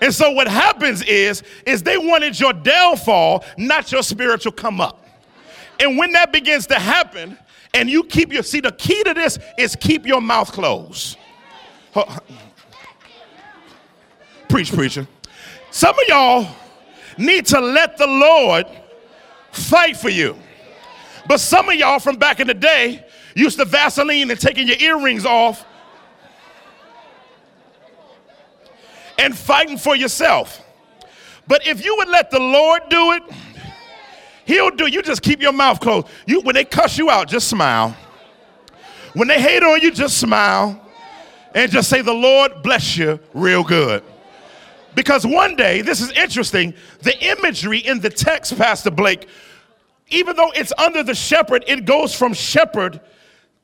[0.00, 5.06] And so what happens is, is they wanted your downfall, not your spiritual come up.
[5.78, 7.38] And when that begins to happen,
[7.74, 11.16] and you keep your see, the key to this is keep your mouth closed.
[14.48, 15.06] Preach, preacher.
[15.70, 16.48] Some of y'all
[17.16, 18.66] need to let the Lord
[19.52, 20.36] fight for you.
[21.28, 24.78] But some of y'all from back in the day used to Vaseline and taking your
[24.78, 25.64] earrings off
[29.20, 30.64] and fighting for yourself.
[31.46, 33.22] But if you would let the Lord do it,
[34.46, 34.86] He'll do.
[34.88, 36.08] You just keep your mouth closed.
[36.26, 37.94] You when they cuss you out, just smile.
[39.12, 40.80] When they hate on you, just smile
[41.54, 44.02] and just say, "The Lord bless you real good."
[44.94, 49.28] Because one day, this is interesting, the imagery in the text, Pastor Blake,
[50.08, 53.00] even though it's under the shepherd, it goes from shepherd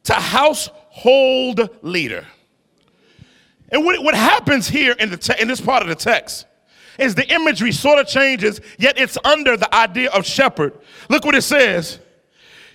[0.05, 2.27] to household leader.
[3.71, 6.47] And what, what happens here in, the te- in this part of the text
[6.99, 10.73] is the imagery sort of changes, yet it's under the idea of shepherd.
[11.09, 11.99] Look what it says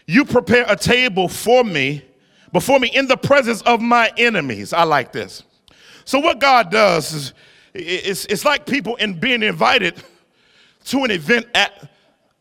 [0.05, 2.03] You prepare a table for me,
[2.51, 4.73] before me, in the presence of my enemies.
[4.73, 5.43] I like this.
[6.05, 7.33] So, what God does is
[7.73, 9.95] it's, it's like people in being invited
[10.85, 11.89] to an event at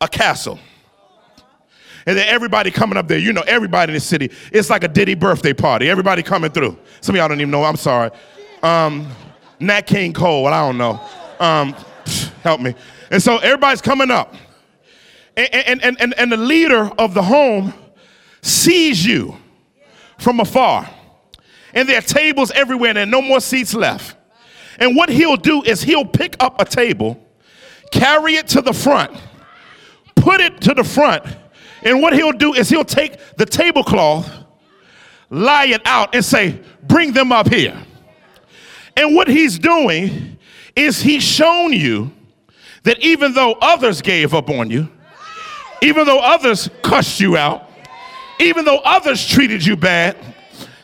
[0.00, 0.58] a castle.
[2.06, 4.30] And then everybody coming up there, you know, everybody in the city.
[4.50, 5.90] It's like a Diddy birthday party.
[5.90, 6.78] Everybody coming through.
[7.02, 7.62] Some of y'all don't even know.
[7.62, 8.10] I'm sorry.
[8.62, 9.08] Um,
[9.58, 10.46] Nat King Cole.
[10.46, 11.00] I don't know.
[11.38, 11.74] Um,
[12.42, 12.74] help me.
[13.10, 14.34] And so everybody's coming up.
[15.36, 17.72] And, and, and, and the leader of the home
[18.42, 19.36] sees you
[20.18, 20.88] from afar.
[21.72, 24.16] And there are tables everywhere, and there are no more seats left.
[24.78, 27.22] And what he'll do is he'll pick up a table,
[27.92, 29.16] carry it to the front,
[30.16, 31.24] put it to the front,
[31.82, 34.30] and what he'll do is he'll take the tablecloth,
[35.30, 37.76] lie it out, and say, Bring them up here.
[39.00, 40.36] And what he's doing
[40.76, 42.12] is he's shown you
[42.82, 44.90] that even though others gave up on you,
[45.80, 47.70] even though others cussed you out,
[48.38, 50.18] even though others treated you bad,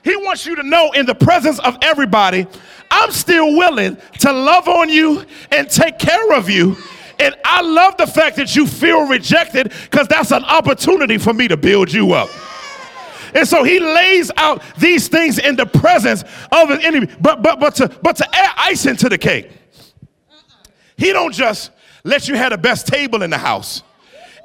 [0.03, 2.47] he wants you to know in the presence of everybody,
[2.91, 6.75] I'm still willing to love on you and take care of you.
[7.21, 11.49] And I love the fact that you feel rejected because that's an opportunity for me
[11.49, 12.31] to build you up.
[13.35, 16.23] And so he lays out these things in the presence
[16.53, 17.09] of an enemy.
[17.21, 19.51] But but but to but to add icing to the cake,
[20.97, 21.71] he don't just
[22.05, 23.83] let you have the best table in the house.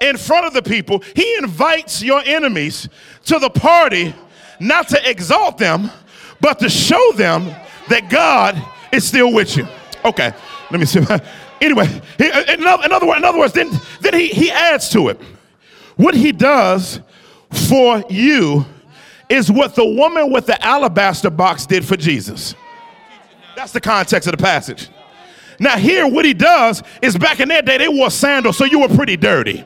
[0.01, 2.89] In front of the people, he invites your enemies
[3.25, 4.15] to the party
[4.59, 5.91] not to exalt them,
[6.39, 7.45] but to show them
[7.89, 8.61] that God
[8.91, 9.67] is still with you.
[10.03, 10.33] Okay,
[10.69, 11.01] let me see.
[11.61, 13.69] Anyway, in other, in other, words, in other words, then,
[13.99, 15.21] then he, he adds to it.
[15.95, 16.99] What he does
[17.51, 18.65] for you
[19.29, 22.55] is what the woman with the alabaster box did for Jesus.
[23.55, 24.89] That's the context of the passage.
[25.59, 28.79] Now, here, what he does is back in that day, they wore sandals, so you
[28.79, 29.63] were pretty dirty.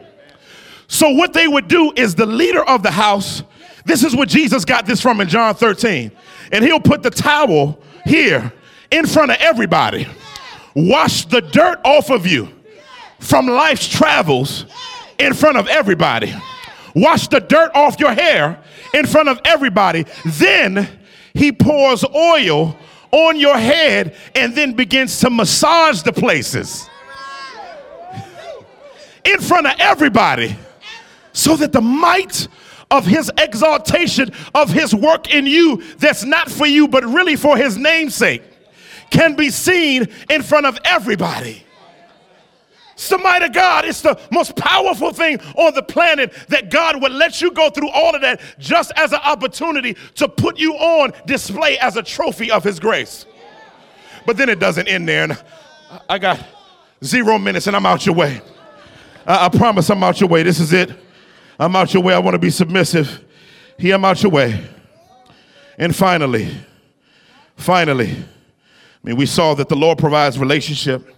[0.88, 3.43] So, what they would do is the leader of the house,
[3.86, 6.11] this is what Jesus got this from in John 13,
[6.51, 8.51] and he'll put the towel here
[8.91, 10.07] in front of everybody.
[10.75, 12.49] Wash the dirt off of you
[13.19, 14.65] from life's travels
[15.17, 16.33] in front of everybody.
[16.95, 18.59] Wash the dirt off your hair
[18.93, 20.05] in front of everybody.
[20.25, 20.87] Then
[21.33, 22.75] he pours oil
[23.11, 26.89] on your head and then begins to massage the places
[29.23, 30.55] in front of everybody
[31.33, 32.47] so that the might
[32.91, 37.57] of his exaltation of his work in you that's not for you but really for
[37.57, 38.43] his namesake
[39.09, 41.64] can be seen in front of everybody.
[42.95, 47.51] Somebody, God, it's the most powerful thing on the planet that God would let you
[47.51, 51.97] go through all of that just as an opportunity to put you on display as
[51.97, 53.25] a trophy of His grace.
[54.25, 55.23] But then it doesn't end there.
[55.23, 55.43] And
[56.09, 56.39] I got
[57.03, 58.41] zero minutes and I'm out your way.
[59.25, 60.43] I, I promise I'm out your way.
[60.43, 60.91] This is it.
[61.59, 62.13] I'm out your way.
[62.13, 63.23] I want to be submissive.
[63.77, 64.65] Here, I'm out your way.
[65.77, 66.55] And finally,
[67.57, 68.17] finally, I
[69.03, 71.14] mean, we saw that the Lord provides relationship.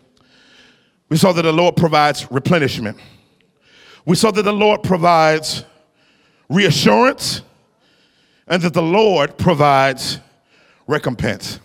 [1.10, 2.98] We saw that the Lord provides replenishment.
[4.06, 5.64] We saw that the Lord provides
[6.50, 7.42] reassurance
[8.48, 10.20] and that the Lord provides
[10.88, 11.60] recompense.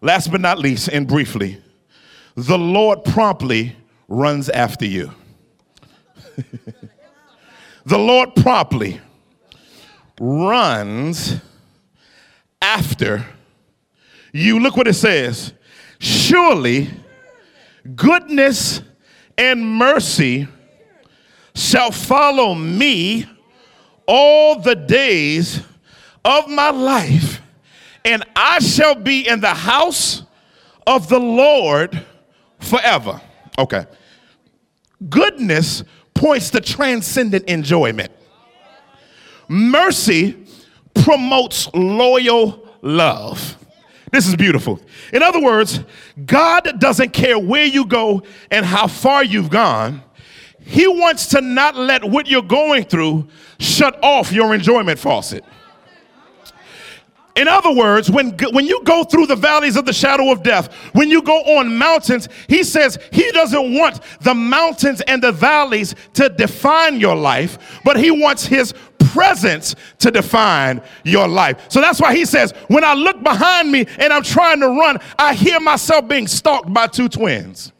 [0.00, 1.60] Last but not least, and briefly,
[2.36, 3.74] the Lord promptly
[4.08, 5.10] runs after you.
[7.86, 9.00] the Lord promptly
[10.20, 11.36] runs
[12.60, 13.24] after
[14.32, 14.60] you.
[14.60, 15.54] Look what it says.
[15.98, 16.90] Surely
[17.94, 18.82] goodness
[19.38, 20.48] and mercy
[21.54, 23.26] shall follow me
[24.06, 25.62] all the days
[26.24, 27.40] of my life,
[28.04, 30.22] and I shall be in the house
[30.86, 32.04] of the Lord
[32.60, 33.20] forever.
[33.58, 33.86] Okay.
[35.08, 35.84] Goodness
[36.14, 38.10] points to transcendent enjoyment.
[39.48, 40.46] Mercy
[40.94, 43.56] promotes loyal love.
[44.12, 44.80] This is beautiful.
[45.12, 45.80] In other words,
[46.24, 50.02] God doesn't care where you go and how far you've gone.
[50.60, 53.28] He wants to not let what you're going through
[53.58, 55.44] shut off your enjoyment faucet.
[57.36, 60.72] In other words, when, when you go through the valleys of the shadow of death,
[60.94, 65.94] when you go on mountains, he says he doesn't want the mountains and the valleys
[66.14, 68.72] to define your life, but he wants his
[69.16, 71.64] presence to define your life.
[71.70, 74.98] So that's why he says, when I look behind me and I'm trying to run,
[75.18, 77.72] I hear myself being stalked by two twins.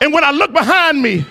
[0.00, 1.24] And when I look behind me,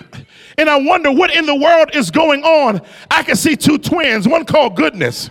[0.57, 2.81] and I wonder what in the world is going on,
[3.11, 5.29] I can see two twins, one called goodness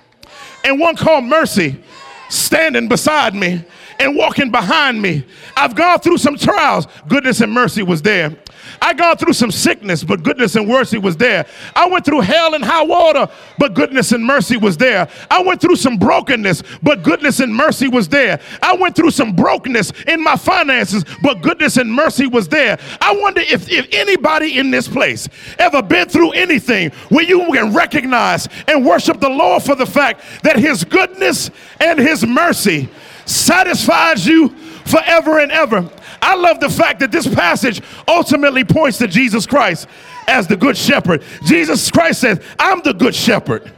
[0.65, 1.83] and one called mercy
[2.29, 3.65] standing beside me
[3.99, 5.25] and walking behind me.
[5.57, 6.87] I've gone through some trials.
[7.09, 8.37] Goodness and mercy was there.
[8.81, 11.47] I gone through some sickness, but goodness and mercy was there.
[11.75, 13.29] I went through hell and high water,
[13.59, 15.09] but goodness and mercy was there.
[15.31, 18.41] I went through some brokenness, but goodness and mercy was there.
[18.63, 22.79] I went through some brokenness in my finances, but goodness and mercy was there.
[23.01, 25.29] I wonder if, if anybody in this place
[25.59, 30.23] ever been through anything where you can recognize and worship the Lord for the fact
[30.43, 32.89] that his goodness and his mercy
[33.33, 34.51] satisfies you
[34.85, 35.91] forever and ever.
[36.21, 39.89] I love the fact that this passage ultimately points to Jesus Christ
[40.29, 41.25] as the good shepherd.
[41.45, 43.71] Jesus Christ says, I'm the good shepherd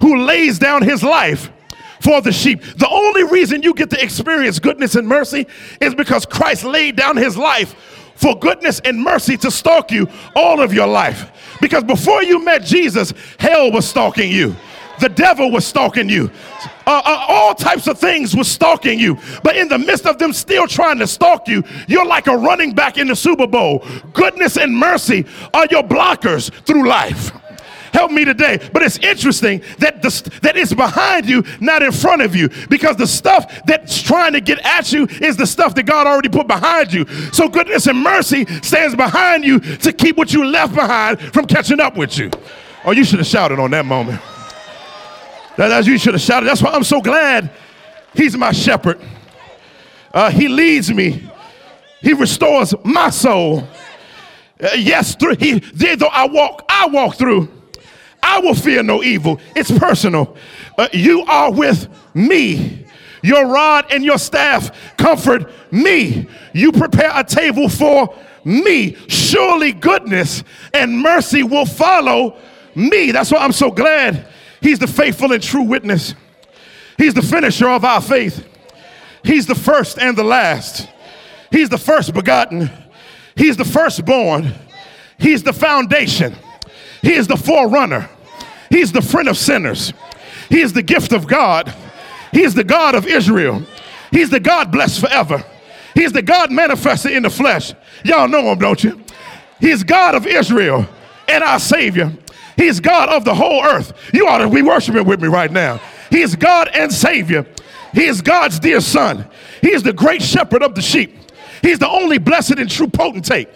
[0.00, 1.50] who lays down his life
[2.00, 2.62] for the sheep.
[2.62, 5.46] The only reason you get to experience goodness and mercy
[5.80, 7.74] is because Christ laid down his life
[8.14, 11.30] for goodness and mercy to stalk you all of your life.
[11.60, 14.54] Because before you met Jesus, hell was stalking you.
[15.00, 16.30] The devil was stalking you.
[16.86, 19.18] Uh, uh, all types of things were stalking you.
[19.42, 22.74] But in the midst of them still trying to stalk you, you're like a running
[22.74, 23.84] back in the Super Bowl.
[24.12, 27.32] Goodness and mercy are your blockers through life.
[27.92, 28.60] Help me today.
[28.72, 32.96] But it's interesting that the, that it's behind you, not in front of you, because
[32.96, 36.46] the stuff that's trying to get at you is the stuff that God already put
[36.46, 37.06] behind you.
[37.32, 41.80] So goodness and mercy stands behind you to keep what you left behind from catching
[41.80, 42.30] up with you.
[42.84, 44.20] Oh, you should have shouted on that moment.
[45.56, 46.46] That, you should have shouted.
[46.46, 47.50] That's why I'm so glad
[48.14, 49.00] he's my shepherd.
[50.12, 51.28] Uh, he leads me.
[52.00, 53.66] He restores my soul.
[54.62, 57.48] Uh, yes, through he, though I walk, I walk through.
[58.22, 59.40] I will fear no evil.
[59.54, 60.36] It's personal.
[60.76, 62.86] Uh, you are with me.
[63.22, 66.26] Your rod and your staff comfort me.
[66.52, 68.96] You prepare a table for me.
[69.08, 72.38] Surely goodness and mercy will follow
[72.74, 73.10] me.
[73.10, 74.26] That's why I'm so glad
[74.66, 76.16] He's the faithful and true witness.
[76.98, 78.44] He's the finisher of our faith.
[79.22, 80.88] He's the first and the last.
[81.52, 82.68] He's the first begotten.
[83.36, 84.52] He's the firstborn.
[85.20, 86.34] He's the foundation.
[87.00, 88.10] He is the forerunner.
[88.68, 89.92] He's the friend of sinners.
[90.48, 91.72] He is the gift of God.
[92.32, 93.62] He is the God of Israel.
[94.10, 95.44] He's the God blessed forever.
[95.94, 97.72] He's the God manifested in the flesh.
[98.04, 99.00] Y'all know him, don't you?
[99.60, 100.88] He's God of Israel
[101.28, 102.12] and our Savior.
[102.56, 103.92] He's God of the whole earth.
[104.12, 105.80] You ought to be worshiping with me right now.
[106.10, 107.46] He is God and Savior.
[107.92, 109.28] He is God's dear Son.
[109.62, 111.14] He is the great shepherd of the sheep.
[111.62, 113.48] He's the only blessed and true potentate.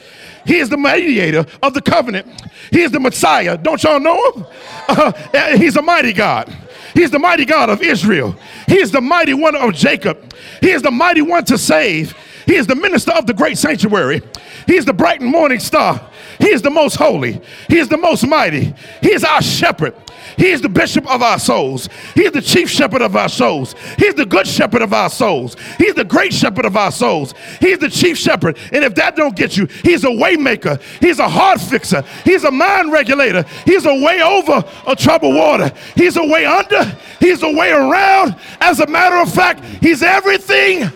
[0.46, 2.26] He is the mediator of the covenant.
[2.70, 3.56] He is the Messiah.
[3.58, 4.46] Don't y'all know him?
[4.88, 5.12] Uh,
[5.56, 6.54] he's a mighty God.
[6.94, 8.34] He's the mighty God of Israel.
[8.66, 10.34] He is the mighty one of Jacob.
[10.60, 12.16] He is the mighty one to save.
[12.50, 14.22] He is the minister of the great sanctuary.
[14.66, 16.04] He is the bright and morning star.
[16.40, 17.40] He is the most holy.
[17.68, 18.74] He is the most mighty.
[19.00, 19.94] He is our shepherd.
[20.36, 21.88] He is the bishop of our souls.
[22.12, 23.76] He is the chief shepherd of our souls.
[23.98, 25.54] He is the good shepherd of our souls.
[25.78, 27.34] He is the great shepherd of our souls.
[27.60, 28.58] He is the chief shepherd.
[28.72, 30.82] And if that don't get you, he's a waymaker.
[30.98, 32.02] He's a heart fixer.
[32.24, 33.44] He's a mind regulator.
[33.64, 35.70] He's a way over a troubled water.
[35.94, 36.82] He's a way under.
[37.20, 38.34] He's a way around.
[38.60, 40.90] As a matter of fact, he's everything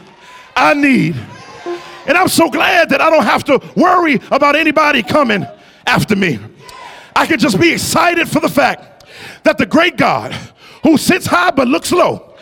[0.57, 1.14] I need.
[2.07, 5.46] And I'm so glad that I don't have to worry about anybody coming
[5.86, 6.38] after me.
[7.16, 9.07] I can just be excited for the fact
[9.44, 10.32] that the great God
[10.82, 12.34] who sits high but looks low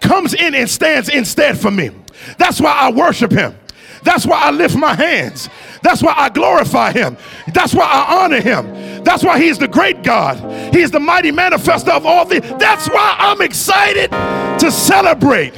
[0.00, 1.90] comes in and stands instead for me.
[2.36, 3.56] That's why I worship him.
[4.04, 5.48] That's why I lift my hands.
[5.82, 7.16] That's why I glorify him.
[7.52, 9.02] That's why I honor him.
[9.04, 10.74] That's why he's the great God.
[10.74, 12.46] He's the mighty manifester of all things.
[12.58, 15.54] That's why I'm excited to celebrate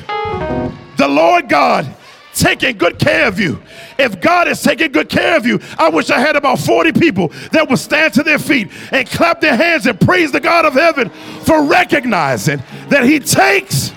[0.97, 1.95] the Lord God
[2.35, 3.63] taking good care of you.
[3.99, 7.29] If God is taking good care of you, I wish I had about 40 people
[7.53, 10.75] that would stand to their feet and clap their hands and praise the God of
[10.75, 11.11] heaven
[11.45, 13.93] for recognizing that He takes.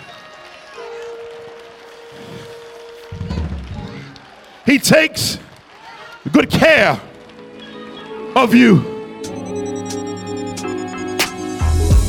[4.66, 5.38] He takes
[6.32, 7.00] good care
[8.36, 8.93] of you.